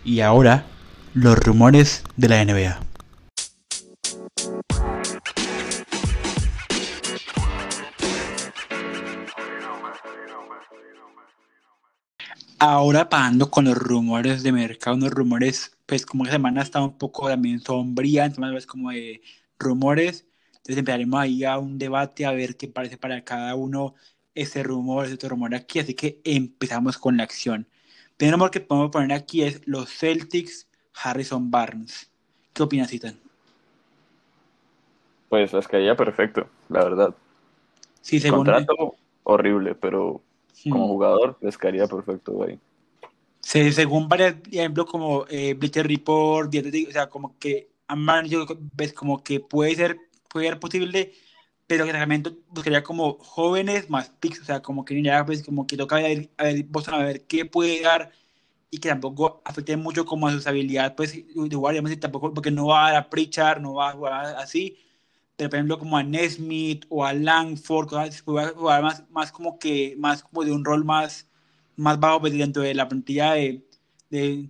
Y 0.04 0.22
ahora, 0.22 0.66
los 1.14 1.38
rumores 1.38 2.04
de 2.16 2.28
la 2.28 2.44
NBA. 2.44 2.87
Ahora 12.60 13.08
pasando 13.08 13.52
con 13.52 13.66
los 13.66 13.78
rumores 13.78 14.42
de 14.42 14.52
mercado, 14.52 14.96
unos 14.96 15.12
rumores, 15.12 15.78
pues 15.86 16.06
como 16.06 16.24
esta 16.24 16.38
semana 16.38 16.64
está 16.64 16.82
un 16.82 16.98
poco 16.98 17.28
también 17.28 17.60
sombría, 17.60 18.26
entonces 18.26 18.66
como 18.66 18.90
de 18.90 19.22
rumores, 19.60 20.26
entonces 20.48 20.78
empezaremos 20.78 21.20
ahí 21.20 21.44
a 21.44 21.60
un 21.60 21.78
debate 21.78 22.26
a 22.26 22.32
ver 22.32 22.58
qué 22.58 22.68
parece 22.68 22.98
para 22.98 23.24
cada 23.24 23.54
uno 23.54 23.94
ese 24.34 24.64
rumor, 24.64 25.06
ese 25.06 25.16
otro 25.16 25.30
rumor 25.30 25.54
aquí, 25.54 25.80
así 25.80 25.94
que 25.94 26.20
empezamos 26.24 26.98
con 26.98 27.18
la 27.18 27.24
acción. 27.24 27.68
El 28.10 28.16
primer 28.18 28.34
rumor 28.34 28.52
que 28.52 28.60
podemos 28.60 28.90
poner 28.90 29.14
aquí 29.14 29.44
es 29.44 29.62
los 29.68 29.90
Celtics, 29.90 30.68
Harrison 30.96 31.52
Barnes. 31.52 32.10
¿Qué 32.54 32.64
opinas, 32.64 32.92
Ethan? 32.92 33.20
Pues 35.30 35.54
les 35.54 35.68
caía 35.68 35.96
perfecto, 35.96 36.50
la 36.70 36.84
verdad. 36.84 37.16
Sí, 38.02 38.20
según... 38.20 38.46
Contrato 38.46 38.96
horrible, 39.24 39.76
pero 39.76 40.22
como 40.64 40.88
jugador 40.88 41.38
les 41.42 41.58
caería 41.58 41.88
perfecto, 41.88 42.34
güey. 42.34 42.60
Sí, 43.42 43.72
según 43.72 44.10
varios 44.10 44.36
ejemplos 44.52 44.88
como 44.88 45.26
eh, 45.30 45.54
Bleacher 45.54 45.88
Report, 45.88 46.54
o 46.54 46.92
sea, 46.92 47.08
como 47.08 47.38
que 47.40 47.70
a 47.88 48.24
yo 48.26 48.46
ves 48.74 48.94
como 48.94 49.24
que 49.24 49.40
puede 49.40 49.76
ser, 49.76 49.98
puede 50.30 50.48
ser 50.50 50.60
posible, 50.60 51.14
pero 51.66 51.86
que 51.86 51.92
Sacramento 51.92 52.34
buscaría 52.50 52.84
como 52.84 53.18
jóvenes 53.20 53.90
más 53.90 54.10
picks, 54.20 54.42
o 54.42 54.46
sea, 54.46 54.62
como 54.62 54.84
que 54.84 55.02
ya 55.02 55.26
pues 55.26 55.44
como 55.44 55.66
que 55.66 55.78
toca 55.78 55.96
ver, 55.96 56.30
a 56.38 56.44
ver 56.44 56.64
Boston 56.66 56.96
a 56.96 57.06
ver 57.06 57.26
qué 57.26 57.46
puede 57.46 57.82
dar 57.82 58.12
y 58.70 58.80
que 58.80 58.90
tampoco 58.90 59.42
afecte 59.46 59.78
mucho 59.78 60.06
como 60.06 60.28
a 60.28 60.32
sus 60.32 60.48
habilidades 60.48 60.94
pues 60.98 61.14
de 61.14 61.56
jugar, 61.56 61.74
digamos, 61.74 61.92
y 61.92 61.98
tampoco 61.98 62.34
porque 62.34 62.52
no 62.52 62.68
va 62.68 62.88
a 62.88 62.92
dar 62.92 63.04
a 63.04 63.10
Pritchard, 63.10 63.62
no 63.62 63.76
va 63.76 63.90
a 63.90 63.94
jugar 63.94 64.36
así, 64.38 64.78
por 65.38 65.56
ejemplo 65.56 65.80
como 65.80 65.98
a 65.98 66.04
Nesmith 66.04 66.86
o 66.90 67.06
a 67.06 67.14
Langford, 67.14 67.88
cosas 67.90 68.22
jugar 68.22 68.56
más, 68.84 69.10
más 69.12 69.32
como 69.32 69.60
que, 69.60 69.96
más 69.98 70.24
como 70.24 70.44
de 70.44 70.52
un 70.52 70.66
rol 70.66 70.84
más 70.86 71.30
más 71.76 72.00
bajo 72.00 72.22
pues, 72.22 72.34
dentro 72.38 72.64
de 72.64 72.74
la 72.76 72.88
plantilla 72.90 73.34
de, 73.34 73.64
de, 74.10 74.50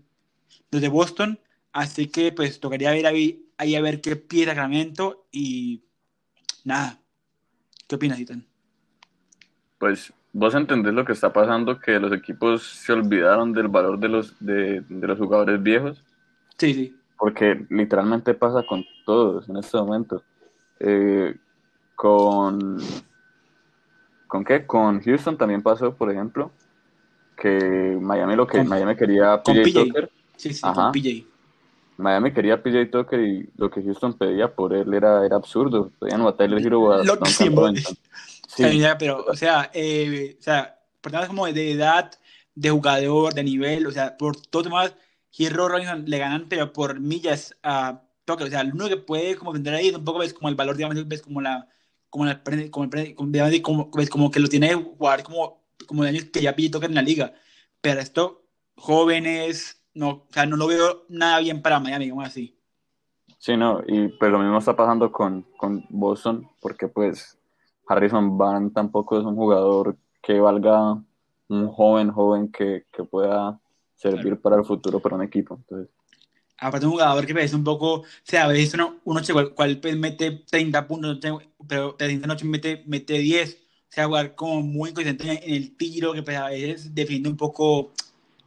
los 0.71 0.81
de 0.81 0.87
Boston. 0.89 1.39
Así 1.73 2.07
que 2.07 2.31
pues 2.31 2.59
tocaría 2.59 2.91
ver 2.91 3.05
ahí, 3.07 3.45
ahí 3.57 3.75
a 3.75 3.81
ver 3.81 4.01
qué 4.01 4.15
pide 4.15 4.45
Sacramento 4.47 5.27
y 5.31 5.83
nada. 6.63 7.01
¿Qué 7.87 7.95
opinas, 7.95 8.19
Ethan? 8.19 8.45
Pues 9.79 10.13
vos 10.33 10.55
entendés 10.55 10.93
lo 10.93 11.05
que 11.05 11.13
está 11.13 11.31
pasando, 11.33 11.79
que 11.79 11.99
los 11.99 12.11
equipos 12.13 12.63
se 12.63 12.93
olvidaron 12.93 13.53
del 13.53 13.67
valor 13.67 13.99
de 13.99 14.07
los, 14.09 14.35
de, 14.39 14.81
de 14.81 15.07
los 15.07 15.17
jugadores 15.17 15.61
viejos, 15.61 16.03
Sí, 16.57 16.73
sí. 16.73 16.95
porque 17.17 17.65
literalmente 17.69 18.33
pasa 18.33 18.63
con 18.65 18.85
todos 19.05 19.47
en 19.49 19.57
este 19.57 19.77
momento. 19.77 20.23
Eh, 20.79 21.35
con, 21.95 22.77
¿con 24.27 24.43
qué? 24.43 24.65
Con 24.65 25.01
Houston 25.01 25.37
también 25.37 25.61
pasó, 25.61 25.93
por 25.95 26.11
ejemplo, 26.11 26.51
que 27.35 27.97
Miami 28.01 28.35
lo 28.35 28.45
que 28.47 28.59
Con- 28.59 28.67
Miami 28.67 28.95
quería 28.95 29.41
PJ 29.43 29.63
PJ. 29.63 29.83
Tucker, 29.85 30.11
Sí, 30.35 30.53
sí, 30.53 30.61
Ajá. 30.63 30.83
con 30.83 30.91
PJ. 30.91 31.25
Miami 31.97 32.31
quería 32.31 32.61
PJ 32.61 32.91
Tucker 32.91 33.19
y 33.19 33.49
lo 33.57 33.71
que 33.71 33.81
Houston 33.81 34.13
pedía 34.13 34.53
por 34.53 34.73
él 34.73 34.93
era, 34.93 35.25
era 35.25 35.35
absurdo. 35.35 35.91
Pedían 35.99 36.21
a 36.21 36.35
Tyler 36.35 36.63
Hero 36.63 36.91
a 36.93 36.97
Lo- 37.03 37.15
Duncan 37.15 37.75
sí, 38.47 38.81
pero, 38.99 39.25
o 39.27 39.35
sea, 39.35 39.71
eh, 39.73 40.37
o 40.39 40.43
sea, 40.43 40.79
por 41.01 41.11
temas 41.11 41.27
como 41.27 41.47
de 41.47 41.71
edad, 41.71 42.11
de 42.53 42.69
jugador, 42.69 43.33
de 43.33 43.43
nivel, 43.43 43.87
o 43.87 43.91
sea, 43.91 44.15
por 44.17 44.35
todo 44.39 44.63
temas, 44.63 44.93
Hero 45.35 45.67
Robinson 45.67 46.03
le 46.07 46.17
ganan, 46.19 46.45
pero 46.49 46.71
por 46.73 46.99
millas 46.99 47.55
a 47.63 48.01
Tucker. 48.27 48.47
O 48.47 48.49
sea, 48.51 48.63
lo 48.63 48.71
único 48.75 48.89
que 48.89 48.97
puede 48.97 49.35
como 49.37 49.53
vender 49.53 49.73
ahí 49.73 49.89
un 49.89 50.05
poco 50.05 50.19
ves 50.19 50.33
como 50.33 50.49
el 50.49 50.55
valor, 50.55 50.75
digamos, 50.77 51.07
ves 51.07 51.21
como 51.23 51.41
la, 51.41 51.67
como 52.09 52.25
la, 52.25 52.43
como, 52.71 52.85
el 52.85 53.15
como, 53.63 53.91
ves 53.95 54.09
como 54.09 54.31
que 54.31 54.39
lo 54.41 54.47
tiene 54.49 54.73
jugar 54.75 55.23
como, 55.23 55.63
como 55.87 56.03
de 56.03 56.09
años 56.09 56.25
que 56.25 56.41
ya 56.41 56.55
pide 56.55 56.69
Tucker 56.69 56.89
en 56.89 56.95
la 56.95 57.01
liga. 57.01 57.33
Pero 57.81 57.99
esto, 58.01 58.43
jóvenes, 58.75 59.81
no, 59.93 60.09
o 60.09 60.27
sea, 60.31 60.45
no 60.45 60.57
lo 60.57 60.67
veo 60.67 61.05
nada 61.09 61.39
bien 61.39 61.61
para 61.61 61.79
Miami, 61.79 62.05
digamos 62.05 62.27
así. 62.27 62.55
Sí, 63.39 63.55
no, 63.57 63.81
y 63.87 64.09
pues 64.09 64.31
lo 64.31 64.39
mismo 64.39 64.57
está 64.57 64.75
pasando 64.75 65.11
con, 65.11 65.43
con 65.57 65.85
Boston, 65.89 66.49
porque 66.59 66.87
pues 66.87 67.37
Harrison 67.87 68.37
Barnes 68.37 68.73
tampoco 68.73 69.19
es 69.19 69.25
un 69.25 69.35
jugador 69.35 69.97
que 70.21 70.39
valga 70.39 71.01
un 71.49 71.67
joven, 71.69 72.11
joven 72.11 72.51
que, 72.51 72.85
que 72.91 73.03
pueda 73.03 73.59
servir 73.95 74.37
Claro. 74.37 74.41
para 74.41 74.55
el 74.57 74.65
futuro 74.65 74.99
para 74.99 75.15
un 75.15 75.23
equipo. 75.23 75.55
Entonces, 75.55 75.89
Aparte 76.59 76.85
un 76.87 76.93
jugador 76.93 77.25
que 77.25 77.33
parece 77.35 77.55
un 77.55 77.63
poco, 77.63 77.93
o 78.01 78.05
sea, 78.23 78.45
a 78.45 78.47
veces 78.47 78.73
uno, 78.73 78.99
uno 79.03 79.21
che, 79.21 79.31
cual, 79.33 79.53
cual, 79.53 79.79
mete 79.97 80.31
30 80.49 80.87
puntos, 80.87 81.19
pero 81.67 81.95
de 81.99 82.13
esta 82.13 82.27
noche 82.27 82.45
mete, 82.45 82.83
mete 82.87 83.13
10. 83.19 83.57
O 83.89 83.91
sea, 83.93 84.05
jugar 84.07 84.35
como 84.35 84.61
muy 84.61 84.91
consciente 84.93 85.31
en 85.45 85.53
el 85.53 85.77
tiro, 85.77 86.13
que 86.13 86.23
pues, 86.23 86.35
a 86.37 86.49
veces 86.49 86.93
defiende 86.95 87.29
un 87.29 87.37
poco, 87.37 87.91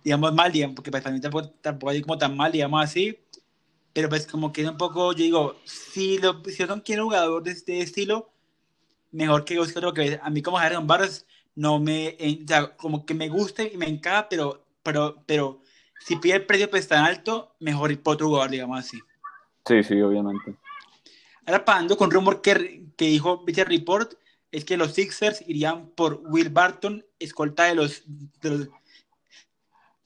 digamos, 0.04 0.34
mal, 0.34 0.52
digamos, 0.52 0.76
porque 0.76 0.90
pues, 0.90 1.04
mí 1.12 1.20
tampoco, 1.20 1.50
tampoco 1.62 1.90
hay 1.92 2.02
como 2.02 2.18
tan 2.18 2.36
mal, 2.36 2.52
digamos 2.52 2.84
así. 2.84 3.18
Pero 3.92 4.08
pues 4.08 4.26
como 4.26 4.52
que 4.52 4.62
es 4.62 4.68
un 4.68 4.76
poco, 4.78 5.12
yo 5.12 5.24
digo, 5.24 5.56
si, 5.64 6.18
lo, 6.18 6.42
si 6.44 6.56
yo 6.58 6.66
no 6.66 6.82
quiero 6.84 7.04
jugador 7.04 7.42
de 7.42 7.52
este 7.52 7.80
estilo, 7.80 8.30
mejor 9.12 9.44
que 9.44 9.58
busque 9.58 9.78
otro 9.78 9.92
que 9.94 10.18
a 10.22 10.30
mí 10.30 10.42
como 10.42 10.58
Harrison 10.58 10.86
Barnes 10.86 11.26
no 11.54 11.78
me, 11.80 12.16
en- 12.18 12.44
o 12.44 12.46
sea, 12.48 12.76
como 12.76 13.04
que 13.06 13.14
me 13.14 13.28
guste 13.28 13.70
y 13.72 13.76
me 13.76 13.88
encaja, 13.88 14.28
pero, 14.28 14.64
pero, 14.82 15.22
pero 15.26 15.62
si 16.00 16.16
pide 16.16 16.34
el 16.36 16.46
precio 16.46 16.68
pues 16.70 16.88
tan 16.88 17.04
alto, 17.04 17.54
mejor 17.60 17.92
ir 17.92 18.02
por 18.02 18.14
otro 18.14 18.26
jugador, 18.28 18.50
digamos 18.50 18.78
así. 18.80 18.98
sí, 19.66 19.82
sí, 19.84 20.00
obviamente. 20.00 20.56
Ahora 21.46 21.64
pasando 21.64 21.96
con 21.96 22.10
rumor 22.10 22.42
que, 22.42 22.84
que 22.96 23.06
dijo 23.06 23.38
Bleacher 23.44 23.68
Report, 23.68 24.14
es 24.52 24.64
que 24.64 24.76
los 24.76 24.92
Sixers 24.94 25.42
irían 25.46 25.88
por 25.90 26.20
Will 26.24 26.50
Barton, 26.50 27.04
escolta 27.18 27.64
de 27.64 27.74
los 27.76 28.02
de 28.40 28.50
los 28.50 28.68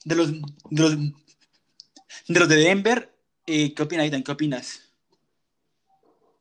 de 0.05 0.15
los, 0.15 0.31
de 0.31 0.81
los, 0.81 0.97
de, 2.27 2.39
los 2.39 2.49
de 2.49 2.55
Denver. 2.57 3.11
Eh, 3.47 3.73
¿Qué 3.73 3.83
opinas, 3.83 4.05
Ethan? 4.05 4.23
¿Qué 4.23 4.31
opinas? 4.31 4.93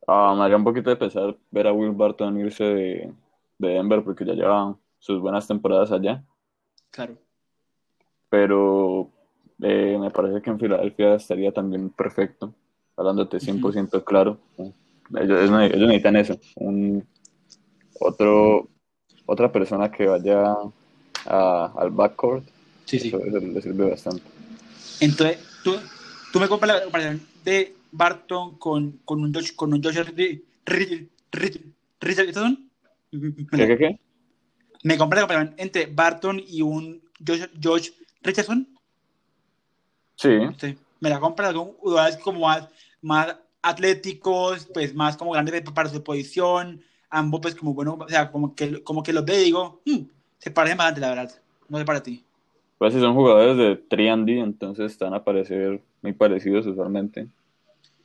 Ah, 0.06 0.34
me 0.36 0.44
haría 0.44 0.56
un 0.56 0.64
poquito 0.64 0.90
de 0.90 0.96
pesar 0.96 1.36
ver 1.50 1.66
a 1.66 1.72
Will 1.72 1.92
Barton 1.92 2.38
irse 2.38 2.62
de, 2.64 3.12
de 3.58 3.68
Denver 3.68 4.04
porque 4.04 4.24
ya 4.26 4.34
lleva 4.34 4.76
sus 4.98 5.18
buenas 5.20 5.46
temporadas 5.46 5.92
allá, 5.92 6.22
Claro. 6.90 7.16
pero 8.28 9.10
eh, 9.66 9.96
me 9.98 10.10
parece 10.10 10.42
que 10.42 10.50
en 10.50 10.58
Filadelfia 10.60 11.14
estaría 11.14 11.50
también 11.52 11.90
perfecto, 11.90 12.54
hablándote 12.96 13.38
100% 13.40 14.04
claro. 14.04 14.38
Ellos, 15.20 15.40
ellos 15.42 15.88
necesitan 15.88 16.16
eso, 16.16 16.38
un, 16.56 17.04
otro, 18.00 18.68
otra 19.26 19.50
persona 19.52 19.90
que 19.90 20.06
vaya 20.06 20.54
a- 21.26 21.72
al 21.76 21.90
backcourt, 21.90 22.44
Sí, 22.84 22.98
sí. 22.98 23.08
eso, 23.08 23.18
eso 23.24 23.38
le 23.40 23.62
sirve 23.62 23.90
bastante. 23.90 24.22
Entonces, 25.00 25.38
tú, 25.62 25.76
tú 26.32 26.40
me 26.40 26.48
compras 26.48 26.74
la 26.76 26.82
comparación 26.82 27.20
de 27.44 27.74
Barton 27.92 28.58
con, 28.58 28.92
con 29.04 29.22
un 29.22 29.32
Josh, 29.32 29.54
con 29.54 29.72
un 29.72 29.82
Josh 29.82 29.98
Ri- 29.98 30.42
Ri- 30.66 31.08
Ri- 31.32 31.72
Richardson. 32.00 32.70
¿Qué, 33.10 33.66
qué, 33.66 33.78
qué? 33.78 34.00
Me 34.82 34.98
compras 34.98 35.22
la 35.22 35.26
comparación 35.26 35.54
entre 35.58 35.86
Barton 35.86 36.40
y 36.46 36.60
un 36.62 37.00
Josh, 37.26 37.44
Josh 37.62 37.90
Richardson. 38.22 38.68
Sí, 40.16 40.30
Sí, 40.58 40.78
me 41.00 41.10
la 41.10 41.20
compras 41.20 41.52
son 41.52 41.72
jugadores 41.74 42.16
como 42.18 42.40
más, 42.40 42.68
más 43.02 43.36
atléticos, 43.62 44.68
pues 44.72 44.94
más 44.94 45.16
como 45.16 45.32
grandes 45.32 45.62
para 45.72 45.88
su 45.88 46.02
posición, 46.02 46.82
ambos 47.10 47.40
pues 47.40 47.54
como 47.54 47.74
bueno, 47.74 47.98
o 48.00 48.08
sea, 48.08 48.30
como 48.30 48.54
que, 48.54 48.82
como 48.82 49.02
que 49.02 49.12
los 49.12 49.24
veo 49.24 49.40
y 49.40 49.44
digo, 49.44 49.80
"Hmm, 49.84 50.04
se 50.38 50.50
parecen 50.50 50.78
bastante, 50.78 51.00
la 51.00 51.08
verdad. 51.10 51.32
No 51.68 51.78
sé 51.78 51.84
para 51.84 52.02
ti. 52.02 52.24
pues 52.76 52.92
si 52.92 53.00
son 53.00 53.14
jugadores 53.14 53.56
de 53.56 53.76
3D, 53.88 54.40
entonces 54.40 54.92
están 54.92 55.14
a 55.14 55.24
parecer 55.24 55.80
muy 56.02 56.12
parecidos 56.12 56.66
usualmente. 56.66 57.28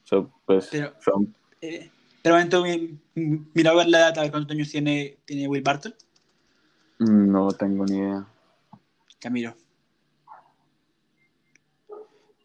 So, 0.03 0.31
pues 0.45 0.69
Pero- 0.71 0.93
son 1.03 1.35
Eh, 1.61 1.89
pero 2.23 2.39
entonces, 2.39 2.79
mi- 3.15 3.45
mira 3.53 3.71
a 3.71 3.75
ver 3.75 3.89
la 3.89 3.99
edad, 3.99 4.17
a 4.17 4.21
ver 4.21 4.31
cuántos 4.31 4.55
años 4.55 4.69
tiene, 4.69 5.17
tiene 5.25 5.47
Will 5.49 5.61
Barton. 5.63 5.93
No 6.99 7.51
tengo 7.51 7.83
ni 7.85 7.97
idea. 7.97 8.25
Camilo. 9.19 9.53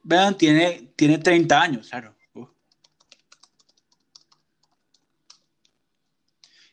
Vean, 0.04 0.36
tiene, 0.36 0.92
tiene 0.96 1.18
30 1.18 1.60
años, 1.62 1.88
claro. 1.88 2.14
Uf. 2.34 2.50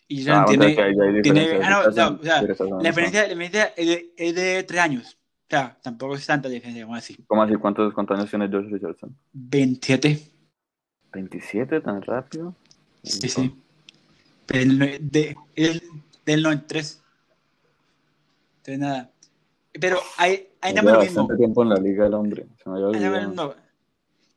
Y 0.07 0.21
Ah, 0.21 0.23
ya 0.23 0.35
sea 0.35 0.45
tiene, 0.45 1.21
tiene, 1.21 1.59
ah, 1.63 1.69
no, 1.69 1.83
no, 1.83 2.19
o 2.19 2.23
sea, 2.23 2.41
la 2.41 2.89
diferencia, 2.89 3.21
la 3.23 3.29
diferencia 3.29 3.73
es, 3.77 3.87
de, 3.87 4.13
es 4.17 4.35
de 4.35 4.63
3 4.63 4.81
años. 4.81 5.17
O 5.17 5.49
sea, 5.49 5.77
tampoco 5.81 6.15
es 6.15 6.25
tanta 6.25 6.49
diferencia, 6.49 6.83
vamos 6.85 6.97
a 6.97 7.01
decir. 7.01 7.19
¿Cómo 7.27 7.43
así? 7.43 7.55
¿Cuántos, 7.55 7.93
cuántos 7.93 8.17
años 8.17 8.29
tiene 8.29 8.47
Josh 8.49 8.69
Richardson? 8.71 9.17
27. 9.33 10.19
¿27 11.13 11.81
tan 11.83 12.01
rápido? 12.01 12.55
Sí, 13.03 13.29
sí. 13.29 13.55
Pero 14.45 14.61
el, 14.61 14.79
no- 14.79 14.85
de, 14.85 15.35
el, 15.55 15.81
del 16.25 16.43
93. 16.43 17.01
Entonces, 18.57 18.79
nada. 18.79 19.11
Pero 19.79 19.99
hay, 20.17 20.49
más 20.61 20.93
lo 20.93 21.01
mismo. 21.01 21.27
tiempo 21.37 21.63
en 21.63 21.69
la 21.69 21.75
liga 21.75 22.05
el 22.05 22.13
hombre. 22.13 22.45
Se 22.63 22.69
me 22.69 22.77
había 22.77 23.27
mismo. 23.27 23.53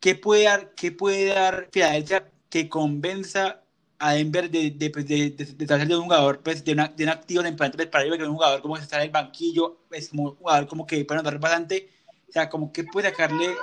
¿Qué 0.00 0.14
puede 0.14 0.44
dar, 0.44 0.74
qué 0.74 0.92
puede 0.92 1.26
dar 1.26 1.68
Filadelfia 1.72 2.30
que 2.50 2.68
convenza 2.68 3.62
a 3.98 4.12
Denver 4.12 4.50
de, 4.50 4.70
de, 4.70 4.90
pues, 4.90 5.06
de, 5.06 5.30
de, 5.30 5.44
de, 5.44 5.86
de 5.86 5.96
un 5.96 6.04
jugador, 6.04 6.40
pues, 6.42 6.64
de, 6.64 6.72
una, 6.72 6.88
de 6.88 7.04
un 7.04 7.10
activo 7.10 7.42
temprano 7.42 7.72
pues, 7.74 7.88
para 7.88 8.04
que 8.04 8.24
un 8.24 8.34
jugador 8.34 8.60
como 8.60 8.74
que 8.74 8.82
está 8.82 8.96
en 8.96 9.04
el 9.04 9.10
banquillo, 9.10 9.78
es 9.90 10.10
como 10.10 10.24
un 10.24 10.36
jugador 10.36 10.66
como 10.66 10.86
que 10.86 11.04
puede 11.04 11.20
andar 11.20 11.38
bastante, 11.38 11.88
o 12.28 12.32
sea, 12.32 12.50
como 12.50 12.70
que 12.70 12.84
puede 12.84 13.08
sacarle, 13.08 13.54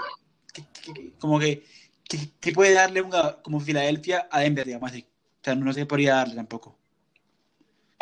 que, 0.52 0.64
que, 0.94 1.14
como 1.20 1.38
que, 1.38 1.64
que, 2.40 2.52
puede 2.52 2.74
darle 2.74 3.02
un 3.02 3.12
jugador 3.12 3.42
como 3.44 3.60
Filadelfia 3.60 4.28
a 4.32 4.40
Denver, 4.40 4.66
digamos 4.66 4.92
así. 4.92 5.06
O 5.42 5.44
sea, 5.44 5.56
no 5.56 5.72
se 5.74 5.86
podría 5.86 6.16
darle 6.16 6.36
tampoco. 6.36 6.76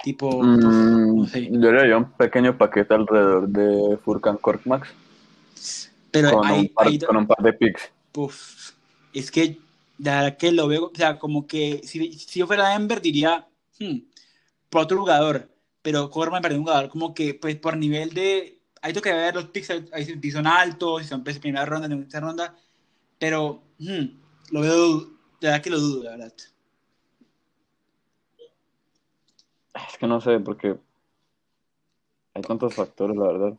Tipo, 0.04 0.44
mm, 0.44 1.16
no 1.16 1.28
sé. 1.28 1.50
Yo 1.52 1.72
le 1.72 1.82
haría 1.82 1.98
un 1.98 2.12
pequeño 2.12 2.58
paquete 2.58 2.94
alrededor 2.94 3.48
de 3.48 3.98
Furkan 3.98 4.38
Korkmax. 4.38 4.90
Pero 6.12 6.32
con, 6.32 6.48
ahí, 6.48 6.60
un 6.62 6.68
par, 6.70 6.88
ahí, 6.88 7.00
con 7.00 7.18
un 7.18 7.28
par 7.28 7.44
de 7.44 7.54
picks. 7.54 7.92
Uf, 8.16 8.72
es 9.14 9.30
que 9.30 9.60
de 9.98 10.10
verdad 10.10 10.38
que 10.38 10.52
lo 10.52 10.68
veo, 10.68 10.86
o 10.86 10.96
sea, 10.96 11.20
como 11.20 11.46
que 11.46 11.82
si, 11.84 12.14
si 12.14 12.40
yo 12.40 12.48
fuera 12.48 12.70
Denver 12.70 13.02
diría, 13.02 13.48
hmm, 13.80 13.98
por 14.70 14.84
otro 14.84 15.00
jugador, 15.00 15.50
pero 15.82 16.10
Corman 16.10 16.42
perdió 16.42 16.58
un 16.58 16.64
jugador 16.64 16.90
como 16.90 17.14
que, 17.14 17.34
pues 17.34 17.58
por 17.58 17.76
nivel 17.78 18.14
de, 18.14 18.62
hay 18.82 18.94
que 18.94 19.14
ver 19.14 19.36
los 19.36 19.46
picks, 19.46 19.70
ahí 19.92 20.06
si 20.06 20.32
son 20.32 20.48
altos, 20.48 21.04
si 21.04 21.10
son 21.10 21.24
pues, 21.24 21.38
primera 21.40 21.66
ronda, 21.66 21.88
segunda 21.88 22.20
ronda, 22.20 22.56
pero 23.20 23.62
hmm, 23.78 24.06
lo 24.52 24.62
veo, 24.62 25.00
de 25.00 25.08
verdad 25.42 25.62
que 25.62 25.70
lo 25.70 25.80
dudo, 25.80 26.04
la 26.04 26.12
verdad. 26.12 26.34
Es 29.88 29.98
que 29.98 30.08
no 30.08 30.20
sé, 30.22 30.40
porque 30.40 30.76
hay 32.34 32.42
tantos 32.42 32.74
factores, 32.74 33.16
la 33.16 33.28
verdad. 33.28 33.54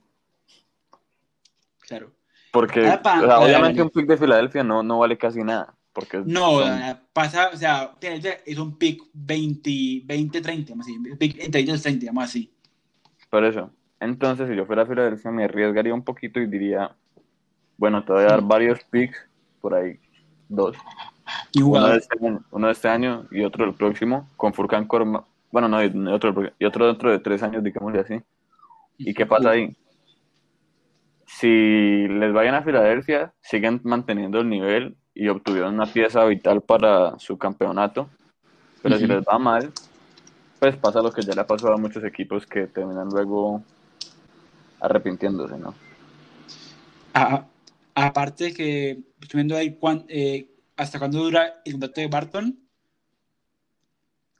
Claro. 1.80 2.11
Porque, 2.52 2.80
Ahora, 2.80 3.02
pa- 3.02 3.18
o 3.18 3.20
sea, 3.20 3.28
dale, 3.28 3.44
obviamente 3.46 3.83
un 3.83 3.90
pick 3.90 4.06
de 4.06 4.16
Filadelfia 4.16 4.64
no, 4.64 4.83
no 4.83 4.98
vale 4.98 5.16
casi 5.16 5.42
nada. 5.42 5.74
Porque 5.92 6.22
No, 6.24 6.61
son- 6.61 6.83
eh, 6.83 6.96
pasa, 7.12 7.50
o 7.52 7.56
sea, 7.56 7.94
es 8.46 8.59
un 8.59 8.76
pick 8.78 9.02
20, 9.12 10.02
20, 10.04 10.40
30, 10.40 10.74
más 10.74 10.87
así, 10.87 10.98
pick 11.18 11.38
entre 11.40 11.62
20 11.62 11.76
y 11.76 11.80
30, 11.80 12.12
más 12.12 12.30
así. 12.30 12.52
Por 13.28 13.44
eso. 13.44 13.70
Entonces, 13.98 14.48
si 14.48 14.56
yo 14.56 14.64
fuera 14.66 14.83
a 14.83 14.87
Filadelfia, 14.87 15.30
me 15.30 15.44
arriesgaría 15.44 15.92
un 15.92 16.02
poquito 16.04 16.40
y 16.40 16.46
diría, 16.46 16.94
bueno, 17.76 18.04
te 18.04 18.12
voy 18.12 18.22
a 18.22 18.26
dar 18.26 18.40
Sí. 18.40 18.46
varios 18.48 18.85
picks, 18.85 19.18
por 19.61 19.74
ahí, 19.74 19.98
dos. 20.48 20.76
Y 21.52 21.62
un 21.62 21.76
Uno 21.76 21.88
de, 21.88 21.98
este 21.98 22.18
año, 22.24 22.44
uno 22.50 22.66
de 22.66 22.72
este 22.72 22.88
año 22.88 23.26
y 23.30 23.42
otro 23.44 23.64
del 23.66 23.74
próximo, 23.74 24.28
con 24.37 24.54
Furkan 24.54 24.87
Korma. 24.87 25.24
Bueno, 25.50 25.68
no, 25.68 25.82
y 25.82 25.88
otro, 26.12 26.34
y 26.58 26.64
otro 26.64 26.86
dentro 26.86 27.10
de 27.10 27.18
tres 27.18 27.42
años, 27.42 27.62
digámosle 27.64 28.00
así. 28.00 28.14
¿Y 28.98 29.14
qué 29.14 29.26
pasa 29.26 29.50
ahí? 29.50 29.74
Si 31.26 32.08
les 32.08 32.32
vayan 32.32 32.54
a 32.54 32.62
Filadelfia, 32.62 33.32
siguen 33.40 33.80
manteniendo 33.84 34.40
el 34.40 34.48
nivel 34.48 34.96
y 35.14 35.28
obtuvieron 35.28 35.74
una 35.74 35.86
pieza 35.86 36.24
vital 36.24 36.60
para 36.62 37.18
su 37.18 37.38
campeonato. 37.38 38.08
Pero 38.82 38.96
si 38.98 39.04
Ujú. 39.04 39.14
les 39.14 39.22
va 39.24 39.38
mal, 39.38 39.72
pues 40.58 40.76
pasa 40.76 41.00
lo 41.02 41.12
que 41.12 41.22
ya 41.22 41.34
le 41.34 41.40
ha 41.40 41.46
pasado 41.46 41.74
a 41.74 41.78
muchos 41.78 42.04
equipos 42.04 42.46
que 42.46 42.66
terminan 42.66 43.08
luego 43.08 43.62
arrepintiéndose, 44.80 45.58
¿no? 45.58 45.74
A- 47.14 47.44
aparte 47.94 48.52
que 48.54 48.98
viendo 49.32 49.56
ahí 49.56 49.74
cuán- 49.74 50.04
eh, 50.08 50.48
hasta 50.76 50.98
cuándo 50.98 51.22
dura 51.22 51.60
el 51.64 51.72
contrato 51.72 52.00
de 52.00 52.06
Barton. 52.06 52.58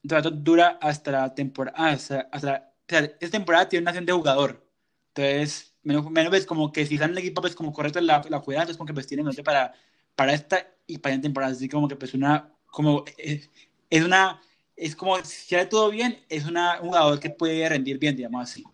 Contrato 0.03 0.31
dura 0.31 0.79
hasta 0.81 1.11
la 1.11 1.35
temporada. 1.35 1.77
Hasta, 1.77 2.29
hasta, 2.33 2.73
o 2.87 2.89
sea, 2.89 3.05
esta 3.21 3.31
temporada 3.31 3.69
tiene 3.69 3.83
una 3.83 3.91
acción 3.91 4.07
de 4.07 4.13
jugador. 4.13 4.67
Entonces, 5.09 5.75
menos, 5.83 6.11
menos 6.11 6.33
ves 6.33 6.47
como 6.47 6.73
que 6.73 6.87
si 6.87 6.95
están 6.95 7.11
en 7.11 7.19
el 7.19 7.25
equipo, 7.25 7.41
pues 7.41 7.55
como 7.55 7.73
correcto 7.73 8.01
la, 8.01 8.23
la 8.29 8.41
jugada, 8.41 8.63
entonces 8.63 8.77
como 8.77 8.87
que 8.87 8.95
pues 8.95 9.07
tienen 9.07 9.27
contrato 9.27 9.45
para, 9.45 9.75
para 10.15 10.33
esta 10.33 10.67
y 10.87 10.99
para 10.99 11.17
la 11.17 11.23
temporada. 11.23 11.53
Así 11.53 11.69
como 11.69 11.89
que 11.89 11.97
pues 11.97 12.15
una, 12.15 12.53
como, 12.67 13.05
eh, 13.19 13.49
es 13.91 14.05
una, 14.05 14.41
es 14.77 14.97
como, 14.97 15.17
si 15.25 15.49
sale 15.49 15.67
todo 15.67 15.91
bien, 15.91 16.19
es 16.29 16.47
una, 16.47 16.81
un 16.81 16.89
jugador 16.89 17.21
que 17.21 17.31
puede 17.31 17.69
rendir 17.69 17.99
bien, 17.99 18.17
digamos 18.17 18.43
así. 18.43 18.65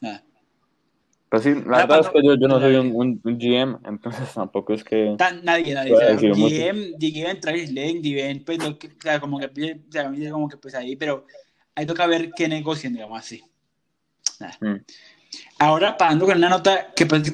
Nada. 0.00 0.24
Pues 1.34 1.42
sí, 1.56 1.62
la 1.66 1.78
Ah, 1.78 1.86
verdad 1.86 2.00
es 2.00 2.08
que 2.10 2.22
yo, 2.22 2.34
yo 2.36 2.46
no 2.46 2.60
soy 2.60 2.76
un, 2.76 2.92
un- 2.94 3.20
un 3.24 3.38
GM, 3.38 3.78
entonces 3.84 4.32
tampoco 4.34 4.72
es 4.72 4.84
que... 4.84 5.16
Tan- 5.18 5.44
nadie, 5.44 5.74
nadie. 5.74 5.92
O 5.92 5.98
sea. 5.98 6.14
GM, 6.14 6.92
GM, 6.96 7.40
Travis 7.40 7.72
Lane, 7.72 8.00
GM, 8.00 8.44
pues, 8.44 8.58
lo 8.62 8.78
que, 8.78 8.86
o 8.86 8.90
sea, 9.02 9.18
como 9.18 9.40
que, 9.40 9.46
o 9.46 9.92
sea, 9.92 10.12
como 10.30 10.48
que 10.48 10.56
pues 10.58 10.74
ahí, 10.76 10.94
pero 10.94 11.26
ahí 11.74 11.86
toca 11.86 12.06
ver 12.06 12.30
qué 12.36 12.46
negocian, 12.46 12.92
digamos 12.92 13.18
así. 13.18 13.42
Nada. 14.38 14.56
Mm. 14.60 14.84
Ahora, 15.58 15.96
pasando 15.96 16.26
con 16.26 16.38
una 16.38 16.48
nota 16.48 16.92
que, 16.94 17.04
pues, 17.06 17.32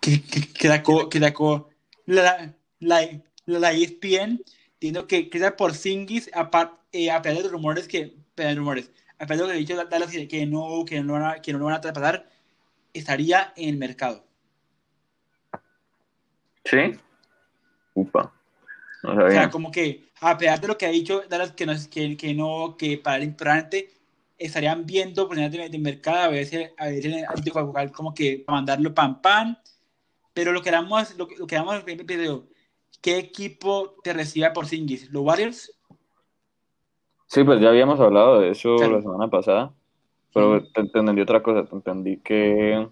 que, 0.00 0.22
que, 0.22 0.40
que 0.52 0.68
sacó, 0.68 1.08
que 1.08 1.18
sacó 1.18 1.68
la, 2.06 2.54
la, 2.78 3.00
la 3.46 3.72
E 3.72 3.82
ESPN, 3.82 4.40
diciendo 4.80 5.08
que, 5.08 5.28
que 5.28 5.38
esa 5.38 5.56
Porzingis, 5.56 6.30
aparte, 6.32 6.76
eh, 6.92 7.10
a 7.10 7.20
pesar 7.22 7.38
de 7.38 7.42
los 7.44 7.52
rumores 7.52 7.88
que, 7.88 8.14
de 8.36 8.44
los 8.44 8.56
rumores, 8.56 8.92
a 9.18 9.26
pesar 9.26 9.38
de 9.38 9.42
lo 9.42 9.48
que 9.48 9.54
ha 9.54 9.58
dicho 9.58 9.76
Dallas 9.84 10.10
que, 10.12 10.28
que 10.28 10.46
no, 10.46 10.84
que 10.86 11.00
no, 11.02 11.14
van 11.14 11.24
a, 11.24 11.34
que 11.42 11.52
no 11.52 11.58
lo 11.58 11.64
van 11.64 11.74
a 11.74 11.80
traspasar, 11.80 12.28
estaría 12.92 13.52
en 13.56 13.70
el 13.70 13.76
mercado. 13.76 14.24
¿Sí? 16.64 16.98
Upa. 17.94 18.32
No 19.02 19.24
O 19.26 19.30
sea, 19.30 19.50
como 19.50 19.70
que 19.70 20.10
a 20.20 20.38
pesar 20.38 20.60
de 20.60 20.68
lo 20.68 20.78
que 20.78 20.86
ha 20.86 20.90
dicho 20.90 21.22
Dallas, 21.28 21.52
que 21.52 21.66
no, 21.66 21.72
que, 21.90 22.16
que 22.16 22.34
no, 22.34 22.76
que 22.78 22.98
para 22.98 23.16
el 23.16 23.24
importante 23.24 23.90
estarían 24.38 24.86
viendo 24.86 25.24
oportunidades 25.24 25.58
de, 25.60 25.68
de 25.68 25.78
mercado, 25.78 26.18
a 26.24 26.28
veces, 26.28 26.70
a 26.78 26.86
veces 26.86 27.24
antijugar 27.28 27.90
como 27.90 28.14
que 28.14 28.44
mandarlo 28.46 28.94
pam 28.94 29.20
pam, 29.20 29.56
pero 30.32 30.52
lo 30.52 30.62
que 30.62 30.68
haremos, 30.70 31.16
lo, 31.16 31.26
que- 31.26 31.36
lo 31.36 31.46
que 31.46 31.56
haremos 31.56 31.82
en 31.82 31.88
el 32.00 32.04
video, 32.04 32.46
¿qué 33.00 33.18
equipo 33.18 33.96
te 34.04 34.12
recibe 34.12 34.50
por 34.52 34.66
Singis? 34.66 35.10
¿Los 35.10 35.22
Warriors? 35.24 35.76
Sí, 37.26 37.42
pues 37.44 37.60
ya 37.60 37.68
habíamos 37.70 37.98
hablado 37.98 38.40
de 38.40 38.50
eso 38.50 38.76
Claro. 38.76 38.96
la 38.96 39.02
semana 39.02 39.28
pasada, 39.28 39.72
pero 40.32 40.62
te, 40.62 40.84
te 40.84 40.98
entendí 40.98 41.20
otra 41.20 41.42
cosa, 41.42 41.64
te 41.64 41.74
entendí 41.74 42.16
que, 42.18 42.88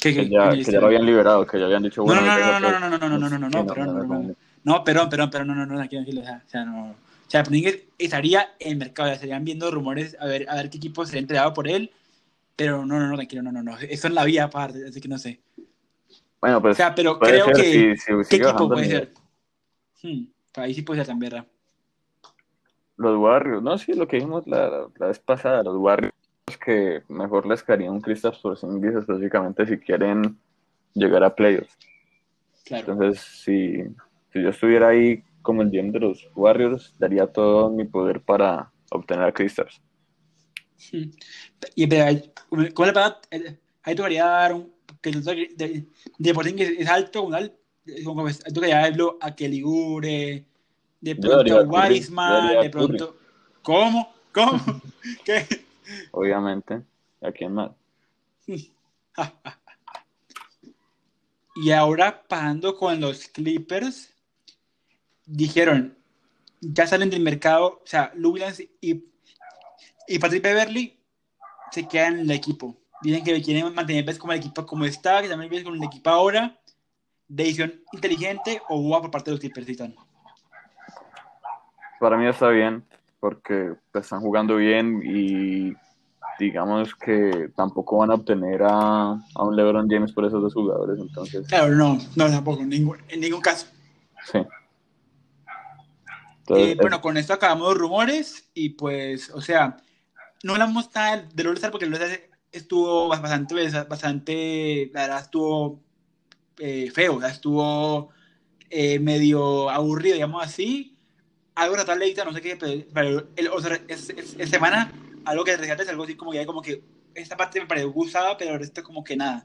¿Qué, 0.00 0.14
que 0.14 0.28
ya, 0.28 0.50
que 0.50 0.62
ya 0.62 0.80
lo 0.80 0.86
habían 0.86 1.04
liberado, 1.04 1.46
que 1.46 1.58
ya 1.58 1.66
habían 1.66 1.82
dicho, 1.82 2.02
No, 2.02 2.06
bueno, 2.06 2.20
no, 2.22 2.60
no, 2.60 2.60
no, 2.60 2.60
no, 2.60 2.68
pues, 2.68 2.80
no, 2.80 2.88
no, 2.88 2.98
no, 2.98 3.08
no, 3.08 3.08
no, 3.08 3.18
no, 3.18 3.18
no, 3.18 3.28
sí, 3.28 3.34
no, 3.34 3.48
no, 3.48 3.92
no, 3.92 4.04
no, 4.04 4.18
no, 4.22 4.34
no, 4.64 4.84
perdón, 4.84 5.08
perdón, 5.08 5.30
perdón, 5.30 5.48
no, 5.48 5.54
no, 5.54 5.66
no, 5.66 5.76
tranquilo, 5.76 6.02
tranquilo, 6.02 6.22
o 6.22 6.24
sea, 6.24 6.42
o 6.44 6.48
sea, 6.48 6.64
no, 6.64 6.90
o 6.90 7.30
sea, 7.30 7.42
Porzingis 7.42 7.84
estaría 7.98 8.54
en 8.58 8.72
el 8.72 8.78
mercado, 8.78 9.08
ya 9.08 9.14
estarían 9.14 9.44
viendo 9.44 9.70
rumores 9.70 10.16
a 10.20 10.26
ver, 10.26 10.48
a 10.48 10.56
ver 10.56 10.70
qué 10.70 10.78
equipo 10.78 11.04
sería 11.04 11.20
entregado 11.20 11.52
por 11.52 11.68
él, 11.68 11.90
pero 12.56 12.86
no, 12.86 12.98
no, 12.98 13.08
no, 13.08 13.16
tranquilo, 13.16 13.42
no, 13.42 13.52
no, 13.52 13.62
no, 13.62 13.76
eso 13.78 14.08
es 14.08 14.14
la 14.14 14.24
vía 14.24 14.44
aparte, 14.44 14.86
así 14.88 15.00
que 15.00 15.08
no 15.08 15.18
sé. 15.18 15.40
Bueno, 16.40 16.58
O 16.58 16.62
pues 16.62 16.76
sea, 16.76 16.94
pero 16.94 17.18
creo 17.18 17.46
ser, 17.46 17.54
que, 17.56 17.96
si, 17.96 18.24
si 18.24 18.28
¿qué 18.30 18.36
equipo 18.36 18.68
puede 18.68 18.86
ser? 18.86 19.12
Hmm, 20.02 20.24
ahí 20.56 20.74
sí 20.74 20.82
puede 20.82 21.00
ser 21.00 21.08
también, 21.08 21.32
¿verdad? 21.32 21.46
Los 22.96 23.16
Warriors, 23.16 23.62
no, 23.62 23.78
sí, 23.78 23.92
lo 23.92 24.06
que 24.06 24.16
dijimos 24.16 24.46
la, 24.46 24.68
la, 24.68 24.86
la 24.96 25.06
vez 25.06 25.18
pasada, 25.18 25.62
los 25.62 25.76
Warriors 25.76 26.14
que 26.56 27.02
mejor 27.08 27.46
les 27.46 27.62
caería 27.62 27.90
un 27.90 28.00
Kristaps 28.00 28.38
Porzingis 28.38 28.94
específicamente 28.94 29.66
si 29.66 29.78
quieren 29.78 30.38
llegar 30.94 31.22
a 31.24 31.34
playoffs. 31.34 31.76
Claro. 32.64 32.92
Entonces, 32.92 33.22
si, 33.22 33.82
si 34.32 34.42
yo 34.42 34.50
estuviera 34.50 34.88
ahí 34.88 35.22
como 35.42 35.62
el 35.62 35.70
GM 35.70 35.90
de 35.92 36.00
los 36.00 36.28
Warriors, 36.34 36.94
daría 36.98 37.26
todo 37.26 37.70
mi 37.70 37.84
poder 37.84 38.20
para 38.20 38.70
obtener 38.90 39.24
a 39.24 39.32
Kristaps. 39.32 39.80
Hmm. 40.92 41.10
Y 41.74 41.86
pero, 41.86 42.20
¿cómo 42.74 42.86
le 42.86 42.92
pasa? 42.92 43.20
Eh, 43.30 43.56
Ahí 43.82 43.94
tocaría 43.94 44.26
dar 44.26 44.52
un, 44.52 44.70
que 45.00 45.10
de, 45.10 45.48
de, 45.56 45.86
de 46.18 46.34
Porzingis 46.34 46.70
es 46.78 46.88
alto, 46.88 47.22
un 47.22 47.34
al- 47.34 47.56
como 48.04 48.24
que 48.26 48.32
ahí 48.32 48.52
tocaría 48.52 48.76
darlo 48.80 49.16
a 49.20 49.34
Kelly 49.34 49.62
Oubre, 49.62 50.44
de 51.00 51.16
pronto 51.16 51.58
a 51.58 51.62
Wiseman, 51.62 52.60
de 52.60 52.70
pronto... 52.70 53.16
¿Cómo? 53.62 54.12
¿Cómo? 54.32 54.60
¿Qué? 55.24 55.46
Obviamente, 56.12 56.82
¿a 57.22 57.32
quién 57.32 57.54
más? 57.54 57.70
Y 61.60 61.72
ahora 61.72 62.22
pasando 62.28 62.76
con 62.76 63.00
los 63.00 63.26
Clippers, 63.26 64.14
dijeron, 65.26 65.98
ya 66.60 66.86
salen 66.86 67.10
del 67.10 67.20
mercado, 67.20 67.80
o 67.82 67.86
sea, 67.86 68.12
Lou 68.14 68.38
y, 68.80 69.04
y 70.06 70.18
Patrick 70.20 70.42
Beverly 70.44 70.98
se 71.72 71.88
quedan 71.88 72.14
en 72.14 72.20
el 72.20 72.30
equipo. 72.30 72.76
Dicen 73.02 73.24
que 73.24 73.42
quieren 73.42 73.74
mantener 73.74 74.04
pues, 74.04 74.18
como 74.18 74.32
el 74.32 74.38
equipo 74.38 74.66
como 74.66 74.84
está, 74.84 75.22
que 75.22 75.28
también 75.28 75.50
ves 75.50 75.64
con 75.64 75.74
el 75.74 75.82
equipo 75.82 76.10
ahora. 76.10 76.58
Decisión 77.26 77.82
inteligente 77.92 78.62
o 78.68 78.80
boba 78.80 79.02
por 79.02 79.10
parte 79.10 79.30
de 79.30 79.32
los 79.32 79.40
Clippers, 79.40 79.66
Titán. 79.66 79.94
Para 82.00 82.16
mí 82.16 82.26
está 82.26 82.48
bien, 82.48 82.84
porque 83.20 83.74
están 83.94 84.20
jugando 84.20 84.56
bien 84.56 85.02
y 85.04 85.72
digamos 86.38 86.94
que 86.94 87.50
tampoco 87.56 87.98
van 87.98 88.10
a 88.10 88.14
obtener 88.14 88.62
a, 88.62 89.10
a 89.12 89.44
un 89.44 89.56
LeBron 89.56 89.88
James 89.88 90.12
por 90.12 90.24
esos 90.24 90.40
dos 90.40 90.54
jugadores, 90.54 90.98
entonces, 91.00 91.46
Claro, 91.48 91.74
no, 91.74 91.98
no, 92.14 92.30
tampoco, 92.30 92.62
en 92.62 92.68
ningún, 92.68 92.98
en 93.08 93.20
ningún 93.20 93.40
caso. 93.40 93.66
sí. 94.30 94.38
Entonces, 96.40 96.68
Eh, 96.68 96.76
bueno, 96.80 97.00
con 97.00 97.16
esto 97.16 97.32
acabamos 97.34 97.68
los 97.68 97.78
rumores 97.78 98.48
y 98.54 98.70
pues, 98.70 99.30
o 99.30 99.40
sea, 99.40 99.76
no 100.42 100.52
hablamos 100.52 100.88
nada 100.94 101.28
del 101.34 101.48
All-Star 101.48 101.70
porque 101.70 101.84
el 101.84 101.94
All-Star 101.94 102.20
estuvo 102.52 103.08
bastante, 103.08 103.54
bastante, 103.88 104.90
la 104.94 105.02
verdad, 105.02 105.20
estuvo 105.20 105.82
eh, 106.58 106.90
feo, 106.90 107.22
estuvo 107.22 108.10
eh, 108.70 108.98
medio 108.98 109.68
aburrido, 109.68 110.14
digamos 110.14 110.42
así. 110.44 110.96
Algo 111.58 111.76
de 111.76 111.96
leída, 111.96 112.24
no 112.24 112.32
sé 112.32 112.40
qué, 112.40 112.86
pero, 112.94 113.26
el, 113.34 113.48
o 113.48 113.60
sea, 113.60 113.80
es, 113.88 114.10
es, 114.10 114.36
es, 114.38 114.48
semana, 114.48 114.92
algo 115.24 115.42
que 115.42 115.56
rescates, 115.56 115.88
algo 115.88 116.04
así 116.04 116.14
como 116.14 116.30
que, 116.30 116.46
como 116.46 116.62
que 116.62 116.82
esta 117.14 117.36
parte 117.36 117.60
me 117.60 117.66
pareció 117.66 117.90
gustada, 117.90 118.36
pero 118.36 118.52
el 118.52 118.60
resto 118.60 118.82
como 118.82 119.02
que 119.02 119.16
nada. 119.16 119.44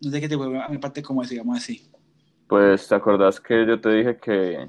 No 0.00 0.10
sé 0.10 0.20
qué 0.20 0.28
te 0.28 0.34
vuelve 0.34 0.62
a 0.62 0.68
mi 0.68 0.78
parte 0.78 1.02
como 1.02 1.22
es, 1.22 1.28
digamos 1.28 1.58
así. 1.58 1.86
Pues, 2.48 2.88
¿te 2.88 2.94
acordás 2.94 3.38
que 3.38 3.66
yo 3.66 3.80
te 3.80 3.90
dije 3.90 4.16
que 4.16 4.68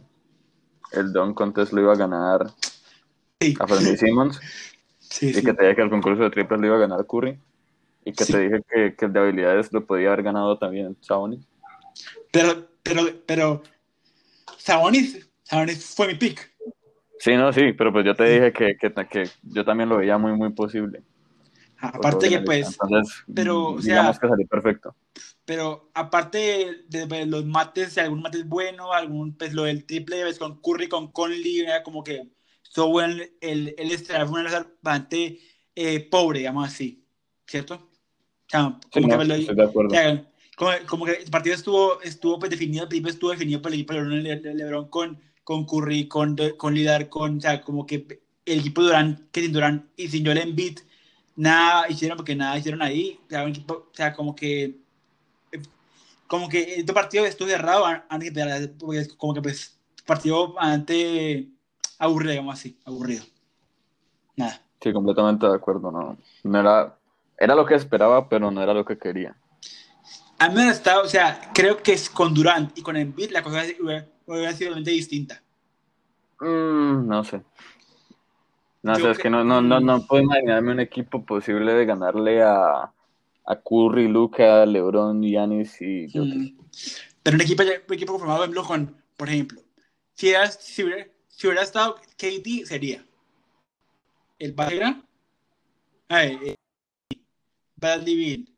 el 0.91 1.13
Don 1.13 1.33
Contest 1.33 1.71
lo 1.71 1.81
iba 1.81 1.93
a 1.93 1.97
ganar 1.97 2.53
Sí. 3.39 3.55
a 3.59 3.67
Fernie 3.67 3.97
Simmons? 3.97 4.39
Sí, 4.99 5.29
y 5.29 5.33
sí. 5.33 5.43
que 5.43 5.53
te 5.53 5.63
dije 5.63 5.75
que 5.75 5.81
el 5.81 5.89
concurso 5.89 6.23
de 6.23 6.29
triples 6.29 6.59
lo 6.59 6.67
iba 6.67 6.75
a 6.75 6.79
ganar 6.79 7.05
Curry. 7.07 7.39
Y 8.05 8.11
que 8.11 8.25
te 8.25 8.39
dije 8.39 8.61
que, 8.69 8.95
que 8.95 9.05
el 9.05 9.13
de 9.13 9.19
habilidades 9.21 9.71
lo 9.71 9.85
podía 9.85 10.09
haber 10.09 10.23
ganado 10.23 10.57
también 10.57 10.97
Sabonis. 10.99 11.45
Pero, 12.31 12.67
pero, 12.83 13.03
pero, 13.25 13.63
Sabonis, 14.57 15.25
Sabonis 15.43 15.85
fue 15.95 16.07
mi 16.07 16.15
pick. 16.15 16.52
Sí, 17.23 17.37
no, 17.37 17.53
sí, 17.53 17.71
pero 17.71 17.93
pues 17.93 18.03
yo 18.05 18.13
te 18.15 18.25
dije 18.25 18.51
que, 18.51 18.75
que, 18.75 18.91
que 19.07 19.29
yo 19.43 19.63
también 19.63 19.87
lo 19.87 19.95
veía 19.95 20.17
muy, 20.17 20.33
muy 20.33 20.51
posible. 20.51 21.03
Aparte 21.77 22.27
que 22.27 22.41
pues, 22.41 22.77
Entonces, 22.81 23.23
pero, 23.33 23.67
o 23.69 23.79
digamos 23.79 24.17
sea- 24.17 24.21
que 24.21 24.27
salió 24.27 24.45
perfecto. 24.47 24.93
pero 25.45 25.89
aparte 25.93 26.83
de, 26.89 27.05
de 27.07 27.25
los 27.25 27.45
mates, 27.45 27.95
de 27.95 28.01
algún 28.01 28.23
mate 28.23 28.39
es 28.39 28.45
bueno, 28.49 28.91
algún, 28.91 29.37
pues 29.37 29.53
lo 29.53 29.63
del 29.63 29.85
triple 29.85 30.21
ves 30.25 30.37
con 30.37 30.59
Curry, 30.59 30.89
con 30.89 31.13
Conley, 31.13 31.61
era 31.61 31.81
como 31.81 32.03
que 32.03 32.27
bueno 32.89 33.23
el, 33.39 33.73
el, 33.77 33.89
fue 34.27 34.41
una 34.41 34.43
lanza 34.51 34.67
bastante 34.81 35.39
eh, 35.75 36.01
pobre, 36.09 36.39
digamos 36.39 36.67
así, 36.67 37.05
¿cierto? 37.47 37.75
O 37.75 38.49
sea, 38.49 38.77
Sí, 38.91 39.01
como 39.01 39.07
no, 39.07 39.19
que 39.19 39.25
lo- 39.25 39.35
estoy 39.35 39.55
de 39.55 39.63
acuerdo. 39.63 39.91
o 39.91 39.95
sea, 39.95 40.29
como, 40.57 40.71
como 40.87 41.05
que 41.05 41.13
el 41.13 41.31
partido 41.31 41.55
estuvo, 41.55 42.01
estuvo 42.01 42.37
pues, 42.37 42.51
definido, 42.51 42.85
el 42.91 43.07
estuvo 43.07 43.31
definido 43.31 43.61
por 43.61 43.71
el 43.71 43.75
equipo 43.79 43.93
de 43.93 44.01
LeBron, 44.01 44.23
Le- 44.23 44.41
Le- 44.41 44.55
LeBron 44.55 44.89
con, 44.89 45.21
con 45.43 45.65
Curry, 45.65 46.07
con, 46.07 46.35
con 46.57 46.73
Lidar, 46.73 47.09
con, 47.09 47.37
o 47.37 47.41
sea, 47.41 47.61
como 47.61 47.85
que 47.85 48.21
el 48.45 48.59
equipo 48.59 48.81
de 48.81 48.87
Durant, 48.87 49.31
que 49.31 49.41
sin 49.41 49.53
Durant 49.53 49.85
y 49.97 50.07
sin 50.07 50.25
Joel 50.25 50.37
Embiid, 50.39 50.79
nada 51.35 51.89
hicieron 51.89 52.17
porque 52.17 52.35
nada 52.35 52.57
hicieron 52.57 52.81
ahí, 52.81 53.19
o 53.25 53.29
sea, 53.29 53.43
un 53.43 53.49
equipo, 53.49 53.73
o 53.91 53.95
sea, 53.95 54.13
como 54.13 54.35
que 54.35 54.77
como 56.27 56.49
que 56.49 56.79
este 56.79 56.93
partido 56.93 57.25
estuvo 57.25 57.47
cerrado 57.47 57.85
an- 57.85 58.05
antes 58.09 58.33
es 58.35 59.13
como 59.13 59.33
que 59.35 59.41
pues 59.41 59.79
partido 60.05 60.53
bastante 60.53 61.47
aburrido, 61.99 62.31
digamos 62.31 62.55
así, 62.55 62.77
aburrido. 62.85 63.23
Nada. 64.35 64.61
Sí, 64.81 64.91
completamente 64.91 65.45
de 65.45 65.55
acuerdo. 65.55 65.91
No, 65.91 66.17
no 66.43 66.59
era, 66.59 66.97
era 67.37 67.55
lo 67.55 67.65
que 67.65 67.75
esperaba, 67.75 68.27
pero 68.27 68.49
no 68.49 68.61
era 68.61 68.73
lo 68.73 68.83
que 68.83 68.97
quería. 68.97 69.35
A 70.39 70.49
mí 70.49 70.55
me 70.55 70.69
estado, 70.69 71.03
o 71.03 71.07
sea, 71.07 71.51
creo 71.53 71.81
que 71.83 71.93
es 71.93 72.09
con 72.09 72.33
Durant 72.33 72.77
y 72.77 72.81
con 72.81 72.97
Embiid 72.97 73.31
la 73.31 73.43
cosa 73.43 73.63
hubiera, 73.79 74.07
hubiera 74.25 74.53
sido 74.53 74.75
distinta. 74.75 75.41
Mm, 76.39 77.07
no 77.07 77.23
sé. 77.23 77.41
No 78.81 78.97
Yo 78.97 79.05
sé, 79.05 79.11
es 79.11 79.17
que- 79.17 79.29
no, 79.29 79.43
no, 79.43 79.61
no, 79.61 79.79
no 79.79 80.05
puedo 80.05 80.23
imaginarme 80.23 80.73
un 80.73 80.79
equipo 80.81 81.23
posible 81.25 81.73
de 81.73 81.85
ganarle 81.85 82.41
a, 82.41 82.91
a 83.45 83.55
Curry, 83.55 84.07
Luca, 84.07 84.65
LeBron, 84.65 85.21
Giannis 85.21 85.81
y. 85.81 86.07
Mm. 86.13 86.57
Pero 87.23 87.35
un 87.35 87.41
equipo, 87.41 87.63
un 87.63 87.93
equipo 87.93 88.11
conformado, 88.11 88.39
por 88.39 88.49
ejemplo, 88.49 88.63
con, 88.63 89.03
por 89.15 89.29
ejemplo, 89.29 89.61
si, 90.13 90.29
era, 90.29 90.47
si, 90.47 90.83
hubiera, 90.83 91.07
si 91.29 91.47
hubiera 91.47 91.63
estado 91.63 91.95
KD, 92.17 92.65
sería 92.65 93.05
el 94.39 94.51
Bayern, 94.51 95.05
ay, 96.09 96.37
eh, 96.43 96.55
Bradley 97.77 98.17
Beal, 98.17 98.49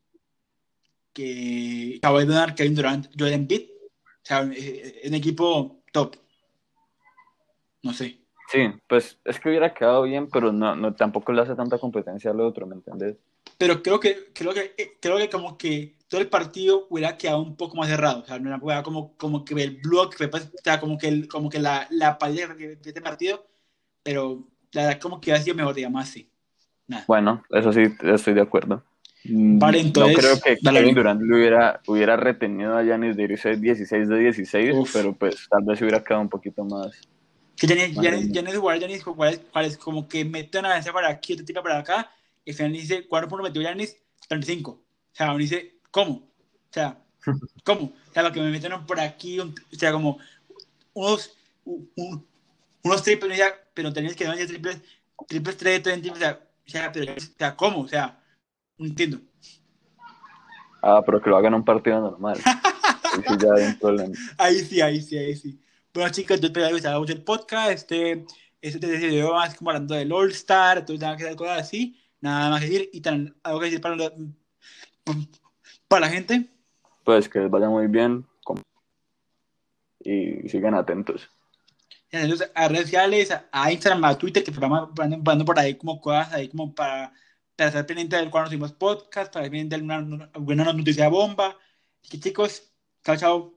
que 1.14 2.00
Kawhi 2.02 2.26
Leonard, 2.26 2.56
Kevin 2.56 2.76
Durant, 2.76 3.08
Joel 3.18 3.34
Embiid, 3.34 3.62
o 3.62 3.75
sea, 4.26 4.50
eh, 4.54 5.02
un 5.06 5.14
equipo 5.14 5.82
top. 5.92 6.16
No 7.84 7.94
sé. 7.94 8.20
Sí, 8.52 8.68
pues 8.88 9.18
es 9.26 9.40
que 9.40 9.50
hubiera 9.50 9.74
quedado 9.74 10.04
bien, 10.04 10.28
pero 10.32 10.52
no, 10.52 10.76
no 10.76 10.94
tampoco 10.94 11.32
le 11.32 11.42
hace 11.42 11.56
tanta 11.56 11.78
competencia 11.78 12.32
al 12.32 12.42
otro, 12.42 12.68
¿me 12.68 12.76
entiendes? 12.76 13.18
Pero 13.58 13.82
creo 13.82 14.00
que, 14.00 14.32
creo 14.34 14.54
que, 14.54 14.74
eh, 14.78 14.98
creo 15.02 15.18
que 15.18 15.30
como 15.30 15.58
que 15.58 15.96
todo 16.08 16.22
el 16.22 16.30
partido 16.30 16.88
hubiera 16.90 17.18
quedado 17.18 17.42
un 17.42 17.56
poco 17.56 17.76
más 17.78 17.88
cerrado. 17.88 18.22
O 18.22 18.26
sea, 18.26 18.40
no 18.40 18.70
era 18.70 18.84
como, 18.84 19.16
como 19.18 19.44
que 19.46 19.54
el 19.56 19.78
block, 19.78 20.16
fue, 20.16 20.28
pues, 20.28 20.46
o 20.46 20.64
sea, 20.64 20.80
como 20.80 20.98
que, 20.98 21.08
el, 21.08 21.28
como 21.28 21.50
que 21.50 21.60
la, 21.60 21.88
la 21.90 22.18
pared 22.18 22.50
de 22.50 22.80
este 22.84 23.02
partido, 23.02 23.46
pero 24.04 24.48
la 24.72 24.84
verdad 24.84 25.02
como 25.02 25.20
que 25.20 25.32
hubiera 25.32 25.44
sido 25.44 25.56
mejor, 25.56 25.74
digamos 25.74 26.04
así. 26.04 26.30
Nada. 26.88 27.06
Bueno, 27.08 27.44
eso 27.50 27.74
sí, 27.74 27.84
estoy 28.04 28.34
de 28.34 28.42
acuerdo. 28.42 28.84
Mm, 29.28 29.60
Vale, 29.60 29.80
entonces, 29.80 30.16
no 30.16 30.22
creo 30.22 30.40
que 30.42 30.58
dale. 30.62 30.80
Kevin 30.80 30.96
Durant 30.96 31.22
le 31.22 31.36
hubiera, 31.36 31.82
hubiera 31.88 32.16
retenido 32.16 32.78
a 32.78 32.84
Giannis 32.84 33.16
de 33.16 33.24
irse 33.24 33.56
16 33.56 34.08
de 34.08 34.20
16, 34.20 34.74
Uf. 34.76 34.94
pero 34.94 35.14
pues 35.14 35.48
tal 35.50 35.64
vez 35.64 35.82
hubiera 35.82 36.04
quedado 36.04 36.22
un 36.22 36.30
poquito 36.30 36.64
más. 36.64 36.92
Que. 37.56 37.68
Janis 37.68 37.96
jugar, 38.58 38.80
Janis 38.80 39.04
jugar, 39.04 39.40
es 39.64 39.78
como 39.78 40.08
que 40.08 40.26
mete 40.26 40.60
una 40.60 40.76
vez 40.76 40.86
para 40.92 41.10
aquí, 41.10 41.34
otra 41.34 41.46
tipa 41.46 41.64
para 41.64 41.80
acá, 41.80 42.12
y 42.44 42.52
al 42.52 42.56
final 42.58 42.74
dice, 42.74 43.08
¿cuánto 43.08 43.30
puntos 43.30 43.48
metió 43.50 43.64
Janis? 43.64 43.98
35. 44.28 44.72
O 44.72 44.80
sea, 45.12 45.28
uno 45.30 45.38
dice, 45.38 45.76
¿cómo? 45.90 46.16
O 46.16 46.74
sea, 46.74 46.98
¿cómo? 47.64 47.86
O 48.10 48.14
sea, 48.14 48.24
lo 48.24 48.32
que 48.32 48.42
me 48.42 48.52
metieron 48.52 48.86
por 48.86 49.00
aquí, 49.00 49.40
un- 49.40 49.56
o 49.74 49.76
sea, 49.76 49.92
como 49.92 50.20
unos, 50.94 51.36
un- 51.64 51.90
un- 51.96 52.26
unos 52.84 53.02
triples, 53.04 53.42
pero 53.74 53.92
tenías 53.92 54.16
que 54.16 54.26
no 54.26 54.36
triples, 54.36 54.82
triples 55.28 55.58
3, 55.58 55.82
30, 55.82 56.12
o 56.12 56.16
sea, 56.16 56.40
o 56.68 56.70
sea, 56.70 56.92
pero, 56.92 57.14
o 57.14 57.20
sea, 57.20 57.56
¿cómo? 57.56 57.82
O 57.82 57.88
sea, 57.88 58.20
entiendo. 58.80 59.20
Ah, 60.82 61.02
pero 61.06 61.22
que 61.22 61.30
lo 61.30 61.38
hagan 61.38 61.54
en 61.54 61.60
un 61.60 61.66
partido 61.66 62.00
normal. 62.00 62.38
Ahí 62.46 63.24
sí 63.28 63.36
ya 63.40 63.54
hay 63.56 63.64
un 63.72 63.80
problema. 63.80 64.16
Ahí 64.38 64.60
sí, 64.60 64.82
ahí 64.82 65.02
sí, 65.02 65.18
ahí 65.18 65.36
sí. 65.36 65.60
Bueno, 65.94 66.10
chicos, 66.12 66.40
yo 66.42 66.48
espero 66.48 66.68
que 66.68 66.74
les 66.74 66.86
haya 66.86 66.98
gustado 66.98 67.18
el 67.18 67.24
podcast. 67.24 67.72
Este, 67.72 68.12
este, 68.62 68.78
este 68.94 69.08
video 69.08 69.34
más 69.34 69.56
como 69.56 69.70
hablando 69.70 69.96
del 69.96 70.12
All 70.12 70.32
Star, 70.32 70.80
entonces 70.80 71.00
nada 71.02 71.16
que 71.16 71.36
cosas 71.36 71.62
así. 71.62 71.98
Nada 72.20 72.50
más 72.50 72.60
que 72.62 72.68
decir. 72.68 72.90
Y 72.92 73.00
tan, 73.02 73.34
algo 73.44 73.60
que 73.60 73.66
decir 73.68 73.80
para, 73.82 73.96
la- 73.96 74.12
para 75.88 76.08
la 76.08 76.10
gente. 76.12 76.50
Pues 77.06 77.30
que 77.30 77.40
les 77.40 77.50
vaya 77.50 77.70
muy 77.70 77.88
bien 77.88 78.26
y 80.06 80.48
sigan 80.50 80.76
atentos. 80.76 81.30
Entonces, 82.12 82.52
a 82.54 82.68
redes 82.68 82.84
sociales, 82.86 83.34
a- 83.52 83.72
Instagram, 83.72 84.04
a 84.06 84.18
Twitter, 84.18 84.44
que 84.44 84.52
poniendo 84.52 85.46
por 85.46 85.60
ahí 85.60 85.76
como 85.76 86.00
cosas 86.00 86.32
ahí 86.34 86.48
como 86.50 86.74
para, 86.74 87.12
para 87.56 87.70
estar 87.70 87.86
pendiente 87.86 88.16
del 88.18 88.30
cuando 88.32 88.50
subimos 88.50 88.74
podcast, 88.74 89.34
para 89.34 89.46
estar 89.46 89.52
pendiente 89.52 89.76
de 89.78 89.94
alguna, 89.94 90.30
alguna 90.34 90.74
noticia 90.74 91.10
bomba. 91.10 91.58
Así 92.02 92.10
que 92.10 92.20
chicos, 92.20 92.74
chao, 93.04 93.18
chao. 93.18 93.55